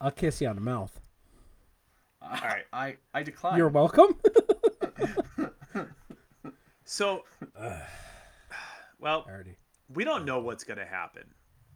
[0.00, 0.98] I'll kiss you on the mouth.
[2.22, 2.64] Uh, All right.
[2.72, 3.58] I, I decline.
[3.58, 4.16] You're welcome.
[6.84, 7.24] so,
[9.00, 9.26] well,
[9.92, 11.24] we don't know what's going to happen,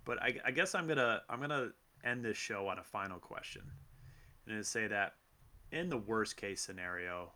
[0.05, 1.73] but I, I guess I'm going to I'm going to
[2.05, 3.63] end this show on a final question.
[4.47, 5.15] And say that
[5.73, 7.33] in the worst case scenario,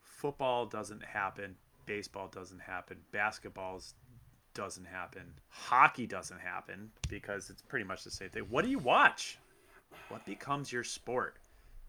[0.00, 1.54] football doesn't happen,
[1.84, 3.80] baseball doesn't happen, basketball
[4.54, 8.44] doesn't happen, hockey doesn't happen because it's pretty much the same thing.
[8.50, 9.38] What do you watch?
[10.08, 11.36] what becomes your sport?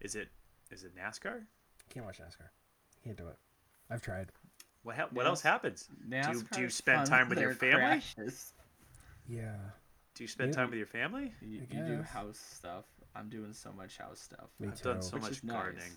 [0.00, 0.28] Is it
[0.70, 1.40] is it NASCAR?
[1.90, 2.48] Can't watch NASCAR.
[3.02, 3.36] Can't do it.
[3.90, 4.28] I've tried.
[4.82, 5.88] What ha- what else happens?
[6.08, 7.78] do you, do you spend time with your family?
[7.80, 8.52] crashes.
[9.26, 9.56] Yeah.
[10.14, 10.56] Do you spend Yeah.
[10.56, 11.32] time with your family?
[11.40, 12.84] You, you do house stuff.
[13.18, 14.48] I'm doing so much house stuff.
[14.60, 14.88] Me I've too.
[14.90, 15.54] done so Which much is nice.
[15.56, 15.92] gardening.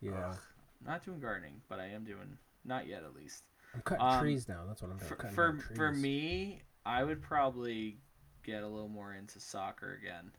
[0.00, 0.28] Yeah.
[0.30, 0.36] Ugh.
[0.84, 3.44] Not doing gardening, but I am doing not yet at least.
[3.74, 4.62] I'm cutting Um, trees now.
[4.66, 5.08] That's what I'm doing.
[5.08, 7.98] For cutting for, down for me, I would probably
[8.42, 10.30] get a little more into soccer again.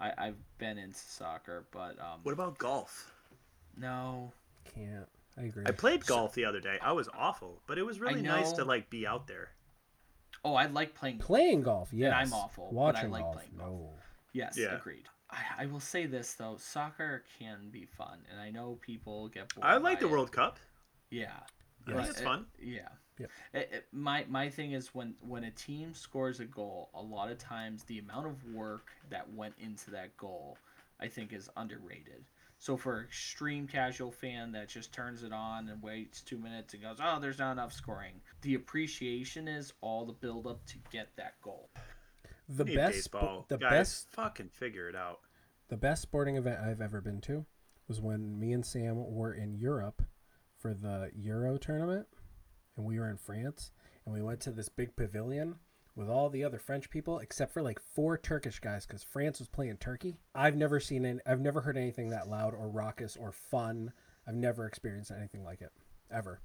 [0.00, 3.12] I I've been into soccer, but um What about golf?
[3.76, 4.32] no.
[4.64, 5.08] Can't.
[5.36, 5.64] I agree.
[5.66, 6.78] I played golf the other day.
[6.82, 9.50] I was awful, but it was really nice to like be out there.
[10.44, 11.18] Oh, I like playing.
[11.18, 12.12] Playing golf, yes.
[12.14, 13.90] I'm awful, but I Watching like golf, playing no.
[14.32, 14.76] Yes, Yeah.
[14.76, 15.08] agreed.
[15.32, 19.52] I, I will say this though, soccer can be fun, and I know people get
[19.54, 19.66] bored.
[19.66, 20.10] I like by the it.
[20.12, 20.58] World Cup.
[21.10, 22.46] Yeah, I think but it's it- fun.
[22.60, 22.88] Yeah.
[23.18, 23.30] Yep.
[23.54, 27.30] It- it- my my thing is when when a team scores a goal, a lot
[27.30, 30.56] of times the amount of work that went into that goal,
[31.00, 32.24] I think, is underrated.
[32.58, 36.74] So for an extreme casual fan that just turns it on and waits two minutes
[36.74, 40.78] and goes, "Oh, there's not enough scoring," the appreciation is all the build up to
[40.90, 41.68] get that goal.
[42.56, 43.46] The Need best, baseball.
[43.48, 45.20] the Guys, best, fucking figure it out.
[45.68, 47.46] the best sporting event I've ever been to
[47.88, 50.02] was when me and Sam were in Europe
[50.58, 52.06] for the Euro tournament,
[52.76, 53.70] and we were in France,
[54.04, 55.56] and we went to this big pavilion
[55.94, 59.48] with all the other French people except for like four Turkish guys because France was
[59.48, 60.16] playing Turkey.
[60.34, 61.20] I've never seen it.
[61.26, 63.92] I've never heard anything that loud or raucous or fun.
[64.26, 65.72] I've never experienced anything like it
[66.10, 66.40] ever.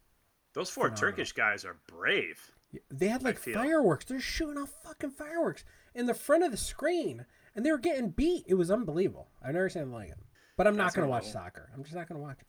[0.54, 1.12] Those four Phenomenal.
[1.12, 2.52] Turkish guys are brave.
[2.92, 4.04] They had like fireworks.
[4.06, 5.64] They're shooting off fucking fireworks
[5.98, 7.26] in the front of the screen,
[7.56, 8.46] and they were getting beat.
[8.48, 9.28] It was unbelievable.
[9.44, 10.18] I've never seen anything like it.
[10.56, 11.70] But I'm not gonna watch soccer.
[11.76, 12.48] I'm just not gonna watch it.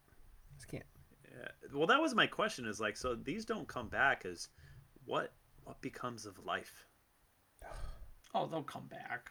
[0.57, 0.85] Just can't.
[1.25, 1.49] Yeah.
[1.75, 2.65] Well, that was my question.
[2.67, 4.25] Is like, so these don't come back.
[4.25, 4.49] Is
[5.05, 5.33] what
[5.65, 6.87] what becomes of life?
[8.35, 9.31] Oh, they'll come back.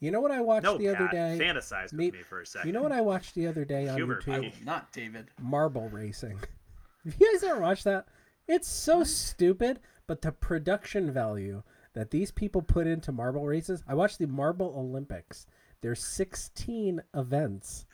[0.00, 1.38] You know what I watched No, the other Pat, day?
[1.40, 2.68] fantasize with Me- me for a second.
[2.68, 4.40] You know what I watched the other day on Humor YouTube?
[4.40, 4.52] me.
[4.64, 5.26] Not David.
[5.40, 6.38] Marble racing.
[7.04, 8.06] Have you guys ever watched that?
[8.46, 11.62] It's so stupid, but the production value
[11.98, 13.82] that these people put into marble races.
[13.88, 15.46] I watched the Marble Olympics.
[15.80, 17.86] There's 16 events.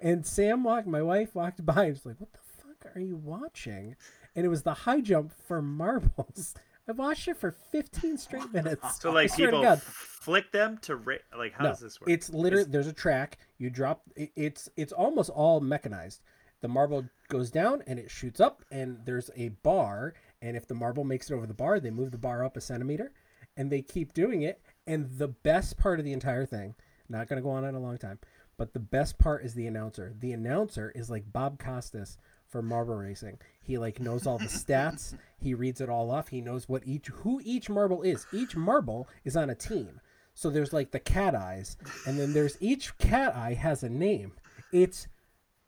[0.00, 3.16] And Sam walked, my wife walked by and was like, What the fuck are you
[3.16, 3.96] watching?
[4.36, 6.54] And it was the high jump for marbles.
[6.88, 9.00] I watched it for 15 straight minutes.
[9.00, 12.08] So like people flick them to ra- like how no, does this work?
[12.08, 13.38] It's literally there's a track.
[13.58, 14.02] You drop.
[14.14, 16.22] it- It's it's almost all mechanized.
[16.60, 20.14] The marble goes down and it shoots up, and there's a bar.
[20.40, 22.60] And if the marble makes it over the bar, they move the bar up a
[22.60, 23.12] centimeter,
[23.58, 24.62] and they keep doing it.
[24.86, 26.74] And the best part of the entire thing,
[27.10, 28.18] not gonna go on in a long time,
[28.56, 30.14] but the best part is the announcer.
[30.18, 33.38] The announcer is like Bob Costas for marble racing.
[33.60, 35.14] He like knows all the stats.
[35.38, 36.28] He reads it all off.
[36.28, 38.26] He knows what each who each marble is.
[38.32, 40.00] Each marble is on a team.
[40.34, 44.32] So there's like the cat eyes, and then there's each cat eye has a name.
[44.72, 45.08] It's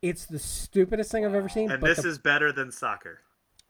[0.00, 1.70] it's the stupidest thing I've ever seen.
[1.70, 3.20] and but this the- is better than soccer.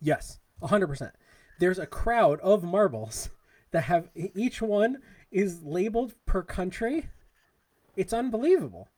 [0.00, 1.12] yes, hundred percent.
[1.58, 3.30] There's a crowd of marbles
[3.72, 4.98] that have each one
[5.30, 7.08] is labeled per country.
[7.96, 8.88] It's unbelievable.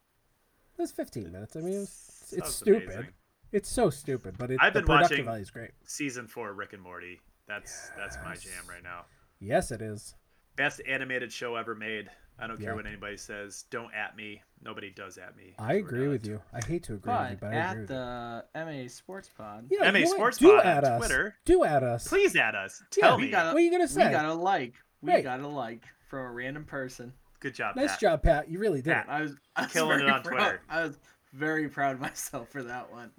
[0.78, 1.56] It was 15 minutes.
[1.56, 2.84] I mean, it was, it's stupid.
[2.84, 3.08] amazing.
[3.52, 5.72] It's so stupid, but it, I've been watching- value is great.
[5.84, 7.20] Season four, Rick and Morty.
[7.46, 9.04] That's that's my jam right now.
[9.40, 10.14] Yes, it is.
[10.56, 12.08] Best animated show ever made.
[12.38, 12.74] I don't care Yeah.
[12.74, 13.64] what anybody says.
[13.70, 14.42] Don't at me.
[14.62, 15.54] Nobody does at me.
[15.58, 16.40] I agree with you.
[16.52, 17.96] I hate to agree with you, But but I agree at with you.
[17.96, 18.44] the
[18.82, 20.16] MA Sports Pod, Yeah, MA you know what?
[20.16, 20.98] Sports do Pod on at us.
[20.98, 21.36] Twitter.
[21.44, 22.08] Do at us.
[22.08, 22.82] Please at us.
[22.90, 23.30] Tell we me.
[23.30, 24.06] got What are you gonna say?
[24.06, 24.74] we got a like.
[25.02, 25.22] We Right.
[25.24, 27.12] got a like from a random person.
[27.40, 27.74] Good job.
[27.76, 28.00] Nice Pat.
[28.00, 28.48] job, Pat.
[28.48, 28.94] You really did.
[28.94, 29.06] Pat.
[29.08, 30.60] I was, I was Killing it very on proud- Twitter.
[30.68, 30.98] I was
[31.32, 33.10] very proud of myself for that one.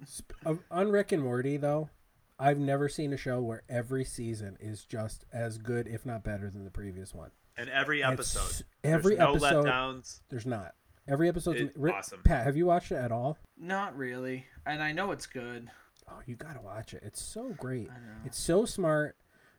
[0.70, 1.90] On Rick and Morty, though,
[2.38, 6.48] I've never seen a show where every season is just as good, if not better,
[6.50, 7.30] than the previous one.
[7.56, 8.66] And every It's- episode.
[8.82, 10.20] every There's no episode, letdowns.
[10.28, 10.74] there's not.
[11.06, 12.22] Every episode, It's Rick, awesome.
[12.22, 13.36] Pat, have you watched it at all?
[13.56, 15.70] Not really, and I know it's good.
[16.08, 17.02] Oh, you gotta watch it.
[17.04, 17.90] It's so great.
[17.90, 18.16] I know.
[18.24, 19.16] It's so smart.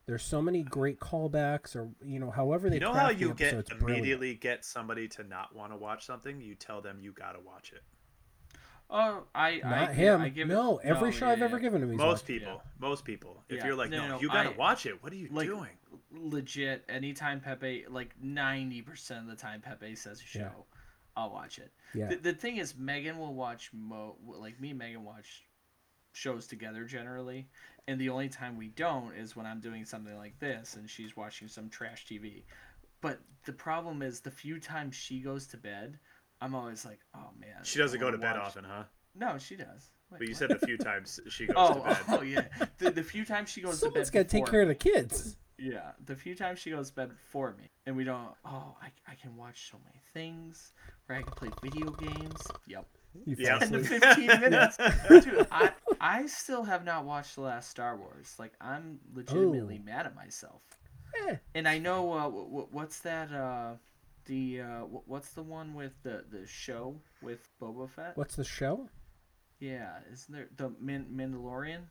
[0.07, 3.33] There's so many great callbacks, or you know, however they You know craft how you
[3.33, 3.89] get episodes, brilliant.
[3.99, 6.41] immediately get somebody to not want to watch something?
[6.41, 7.81] You tell them you gotta watch it.
[8.87, 10.21] Oh, I Not I, him.
[10.21, 11.89] I give no, it, every no, show yeah, I've ever given him.
[11.89, 12.25] He's Most watched.
[12.27, 12.61] people.
[12.77, 13.43] Most people.
[13.49, 13.65] If Yeah.
[13.65, 15.01] you're like, No, no, no, you gotta I- watch it.
[15.01, 15.69] What are you like doing?
[16.19, 16.83] Legit.
[16.89, 20.49] Anytime Pepe, like ninety percent of the time Pepe says a show, Yeah.
[21.17, 21.71] I'll watch it.
[21.93, 22.07] Yeah.
[22.07, 25.43] The, the thing is, Megan will watch mo like me and Megan watch
[26.13, 27.47] shows together generally,
[27.87, 31.15] and the only time we don't is when I'm doing something like this and she's
[31.17, 32.43] watching some trash TV.
[33.01, 35.99] But the problem is, the few times she goes to bed,
[36.41, 37.63] I'm always like, oh man.
[37.63, 38.83] She doesn't go to wanna bed often, huh?
[39.13, 39.91] No, she does.
[40.11, 40.37] Wait, But you what?
[40.37, 41.97] said the few times she goes Oh, to bed.
[42.09, 42.45] oh yeah.
[42.77, 43.93] The, the few times she goes Someone's to bed.
[44.07, 45.37] Someone's got to take care of the kids.
[45.57, 48.29] Yeah, the few times she goes to bed for me, and we don't.
[48.43, 50.73] Oh, I, I can watch so many things.
[51.05, 52.41] Where I can play video games.
[52.67, 52.85] Yep.
[53.25, 53.59] You Yeah.
[53.59, 54.77] Ten to fifteen minutes.
[55.07, 58.35] Dude, I I still have not watched the last Star Wars.
[58.37, 59.85] Like I'm legitimately Oh.
[59.85, 60.61] mad at myself.
[61.29, 63.31] Eh, And I know uh, w- w- what's that?
[63.31, 63.75] Uh,
[64.25, 68.17] the uh, w- what's the one with the the show with Boba Fett?
[68.17, 68.89] What's the show?
[69.59, 71.83] Yeah, isn't there the Man- Mandalorian?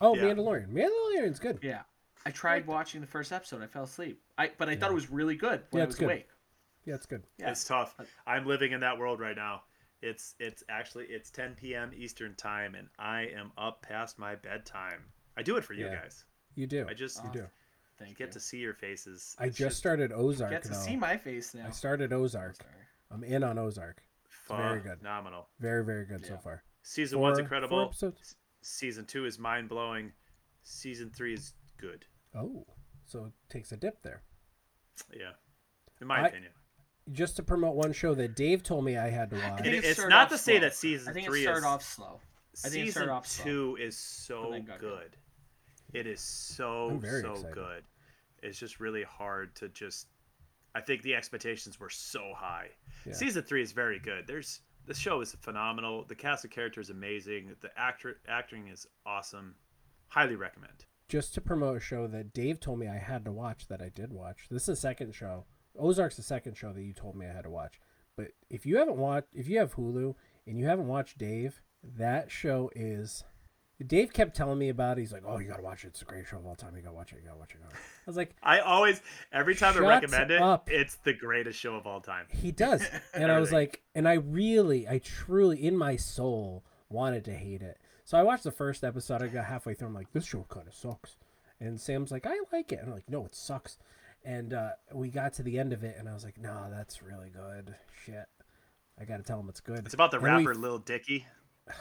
[0.00, 0.22] Oh, Yeah.
[0.22, 0.68] Mandalorian.
[0.72, 1.58] Mandalorian's good.
[1.62, 1.82] Yeah,
[2.24, 3.62] I tried watching the first episode.
[3.62, 4.20] I fell asleep.
[4.38, 6.04] I but I thought it was really good when Yeah, I was good.
[6.04, 6.28] awake.
[6.84, 7.22] Yeah, it's good.
[7.38, 7.50] Yeah.
[7.50, 7.94] It's tough.
[8.26, 9.62] I'm living in that world right now.
[10.02, 11.92] It's it's actually it's 10 p.m.
[11.96, 15.04] Eastern time, and I am up past my bedtime.
[15.36, 15.96] I do it for you Yeah.
[15.96, 16.24] guys.
[16.54, 16.86] You do.
[16.88, 17.42] I just you do.
[17.44, 17.50] Oh,
[17.98, 18.32] thank get you.
[18.34, 19.36] to see your faces.
[19.38, 20.76] I It's just started Ozark Get to now.
[20.78, 21.66] see my face now.
[21.68, 22.56] I started Ozark.
[22.56, 22.68] Sorry.
[23.10, 24.02] I'm in on Ozark.
[24.48, 24.98] very good.
[24.98, 25.48] Phenomenal.
[25.60, 26.62] Very, very good so far.
[26.82, 27.80] Season Four- one's four incredible.
[27.82, 28.18] episodes?
[28.20, 30.12] S- Season two is mind blowing.
[30.62, 32.04] Season three is good.
[32.34, 32.66] Oh,
[33.06, 34.22] so it takes a dip there.
[35.12, 35.32] Yeah,
[36.00, 36.52] in my I- opinion.
[37.10, 39.66] Just to promote one show that Dave told me I had to watch.
[39.66, 41.64] It- it it's not off to say that season I think three it started is-
[41.64, 42.20] off slow.
[42.64, 43.44] I think Season started off slow.
[43.44, 44.78] two is so good.
[44.78, 45.16] good.
[45.94, 47.54] It is so so excited.
[47.54, 47.84] good.
[48.42, 50.06] It's just really hard to just.
[50.74, 52.68] I think the expectations were so high.
[53.04, 53.12] Yeah.
[53.14, 54.26] Season three is very good.
[54.28, 56.04] There's the show is phenomenal.
[56.04, 57.56] The cast of characters amazing.
[57.60, 59.56] The actor acting is awesome.
[60.08, 60.84] Highly recommend.
[61.12, 63.90] Just to promote a show that Dave told me I had to watch that I
[63.90, 64.46] did watch.
[64.50, 65.44] This is the second show.
[65.78, 67.78] Ozark's the second show that you told me I had to watch.
[68.16, 70.14] But if you haven't watched, if you have Hulu
[70.46, 71.60] and you haven't watched Dave,
[71.98, 73.24] that show is.
[73.86, 75.02] Dave kept telling me about it.
[75.02, 75.88] He's like, "Oh, you gotta watch it.
[75.88, 76.74] It's a great show of all time.
[76.76, 77.16] You gotta watch it.
[77.16, 79.02] You gotta watch it." You gotta watch it." I was like, I always
[79.34, 80.70] every time I recommend it, up.
[80.70, 82.24] it's the greatest show of all time.
[82.30, 82.88] He does.
[83.12, 87.60] And I was like, and I really, I truly, in my soul, wanted to hate
[87.60, 87.76] it.
[88.04, 89.22] So I watched the first episode.
[89.22, 89.88] I got halfway through.
[89.88, 91.16] I'm like, this show kind of sucks.
[91.60, 92.80] And Sam's like, I like it.
[92.80, 93.78] And I'm like, no, it sucks.
[94.24, 97.02] And uh, we got to the end of it, and I was like, no, that's
[97.02, 97.74] really good.
[98.04, 98.26] Shit.
[99.00, 99.80] I got to tell him it's good.
[99.84, 101.26] It's about the And we- rapper Lil Dicky.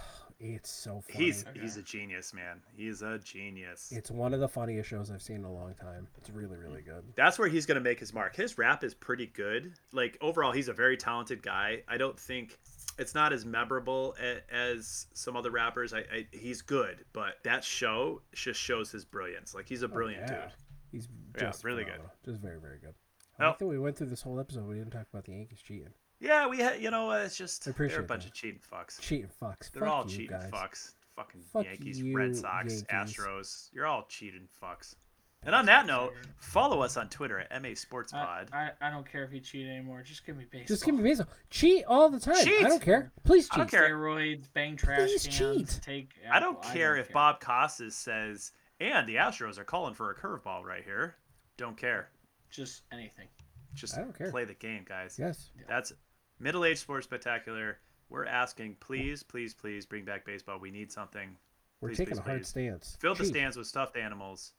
[0.44, 1.26] It's so funny.
[1.26, 1.60] He's Okay.
[1.60, 2.62] he's a genius, man.
[2.76, 3.94] He's a genius.
[3.96, 6.08] It's one of the funniest shows I've seen in a long time.
[6.18, 7.04] It's really, really good.
[7.16, 8.36] That's where he's gonna make his mark.
[8.36, 9.74] His rap is pretty good.
[9.94, 11.84] Like overall, he's a very talented guy.
[11.88, 12.58] I don't think
[13.02, 15.94] it's not as memorable a- as some other rappers.
[15.94, 19.54] I, I he's good, but that show just shows his brilliance.
[19.56, 20.42] Like he's a oh, brilliant Oh, yeah.
[20.42, 20.52] dude.
[20.92, 22.00] He's Yeah, just really good.
[22.26, 22.94] Just very, very good.
[23.40, 24.68] I like that we went through this whole episode.
[24.68, 25.90] We didn't talk about the Yankees cheating.
[26.20, 28.30] Yeah, we had you know it's just I they're a bunch that.
[28.30, 29.00] of cheating fucks.
[29.02, 29.72] Cheating fucks.
[29.72, 30.52] They're Fuck all cheating guys.
[30.52, 30.92] fucks.
[31.16, 33.16] Fucking Fuck Yankees, you, Red Sox, Yankees.
[33.18, 33.70] Astros.
[33.74, 34.96] You're all cheating fucks.
[35.44, 38.50] And on that note, follow us on Twitter at MA Sports I, Pod.
[38.54, 40.04] I, I don't care if you cheat anymore.
[40.04, 40.68] Just give me baseball.
[40.68, 41.28] Just give me baseball.
[41.50, 42.44] Cheat all the time.
[42.46, 42.64] Cheat!
[42.64, 43.12] I don't care.
[43.24, 43.56] Please cheat.
[43.56, 43.90] I don't care.
[43.90, 45.82] Steroids, bang trash Please cans, cheat.
[45.84, 46.12] take.
[46.32, 46.74] I don't alcohol.
[46.76, 51.16] care if Bob Costas says, and the Astros are calling for a curveball right here.
[51.58, 52.10] Don't care.
[52.52, 53.28] Just anything.
[53.74, 54.30] Just I don't care.
[54.30, 55.18] play the game, guys.
[55.18, 55.50] Yes.
[55.68, 55.92] That's
[56.40, 57.80] middle aged sports spectacular.
[58.10, 60.60] We're asking, please, please, please bring back baseball.
[60.60, 61.36] We need something.
[61.80, 62.48] We're Please, taking please, a hard please.
[62.48, 62.98] stance.
[63.00, 64.52] Fill the stands with stuffed animals.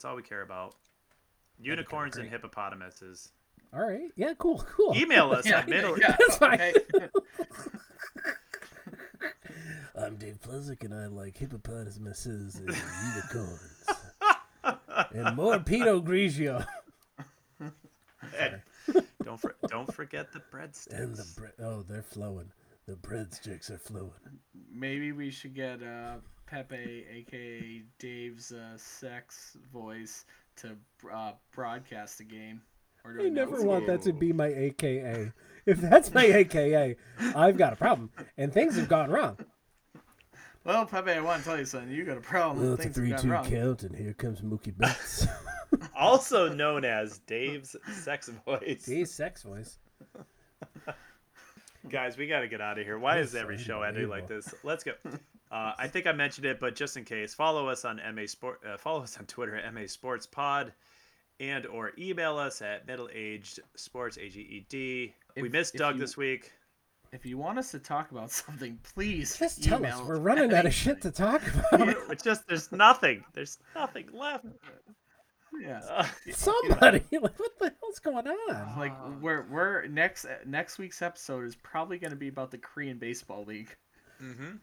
[0.00, 0.76] That's all we care about.
[1.60, 3.32] Unicorns and hippopotamuses.
[3.74, 4.10] All right.
[4.16, 4.64] Yeah, cool.
[4.74, 4.96] Cool.
[4.96, 5.98] Email us Yeah, at middle.
[6.00, 6.54] yeah, That's fine.
[6.58, 7.08] okay.
[10.00, 12.74] I'm Dave Plezik, and I like hippopotamuses and
[13.14, 13.86] unicorns.
[15.12, 16.66] and more Pinot Grigio.
[17.58, 18.62] And
[19.22, 20.98] don't for, don't forget the breadsticks.
[20.98, 22.50] And the bre- oh, they're flowing.
[22.88, 24.12] The breadsticks are flowing.
[24.72, 26.16] Maybe we should get uh,
[26.50, 30.24] Pepe, aka Dave's uh, sex voice,
[30.56, 30.76] to
[31.12, 32.60] uh, broadcast the game.
[33.04, 35.32] Or I never want the that to be my AKA.
[35.64, 36.96] If that's my AKA,
[37.36, 39.38] I've got a problem, and things have gone wrong.
[40.64, 41.90] Well, Pepe, I want to tell you something.
[41.90, 42.64] You got a problem.
[42.64, 45.26] Well, it's a Things have gone three-two count, and here comes Mookie Betts.
[45.96, 48.84] also known as Dave's sex voice.
[48.84, 49.78] Dave's sex voice.
[51.88, 52.98] Guys, we got to get out of here.
[52.98, 54.52] Why This is every show ending like this?
[54.64, 54.92] Let's go.
[55.50, 58.60] Uh, I think I mentioned it, but just in case, follow us on MA Sport.
[58.66, 60.72] Uh, follow us on Twitter at MA Sports Pod,
[61.40, 65.12] and or email us at Middle Aged Sports AGED.
[65.36, 66.52] we missed Doug you- this week.
[67.12, 70.00] If you want us to talk about something, please Just tell us.
[70.06, 71.42] We're running out of shit to talk
[71.72, 71.96] about.
[72.08, 73.24] It's just there's nothing.
[73.34, 74.46] There's nothing left.
[75.60, 75.80] Yeah.
[75.90, 78.74] Uh, Somebody, like, what the hell's going on?
[78.78, 82.98] Like we're we're next next week's episode is probably going to be about the Korean
[82.98, 83.74] baseball league.
[84.22, 84.60] mhm.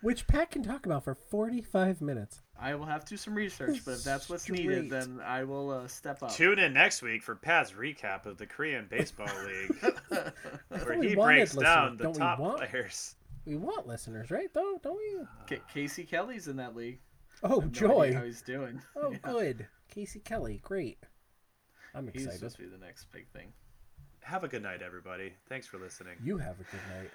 [0.00, 2.40] Which Pat can talk about for 45 minutes.
[2.60, 5.70] I will have to do some research, but if that's what's needed, then I will
[5.70, 6.32] uh, step up.
[6.32, 9.92] Tune in next week for Pat's recap of the Korean Baseball League,
[10.68, 13.14] where he breaks down the Don't we top want- players.
[13.46, 14.52] We want listeners, right?
[14.52, 15.24] Don't, don't we?
[15.56, 16.98] Ca- Casey Kelly's in that league.
[17.42, 18.12] Oh, No joy.
[18.12, 18.82] how he's doing.
[18.96, 19.18] Oh, Yeah.
[19.22, 19.66] good.
[19.88, 20.98] Casey Kelly, great.
[21.94, 22.26] I'm excited.
[22.30, 23.52] He's supposed to be the next big thing.
[24.22, 25.32] Have a good night, everybody.
[25.48, 26.14] Thanks for listening.
[26.22, 27.10] You have a good night.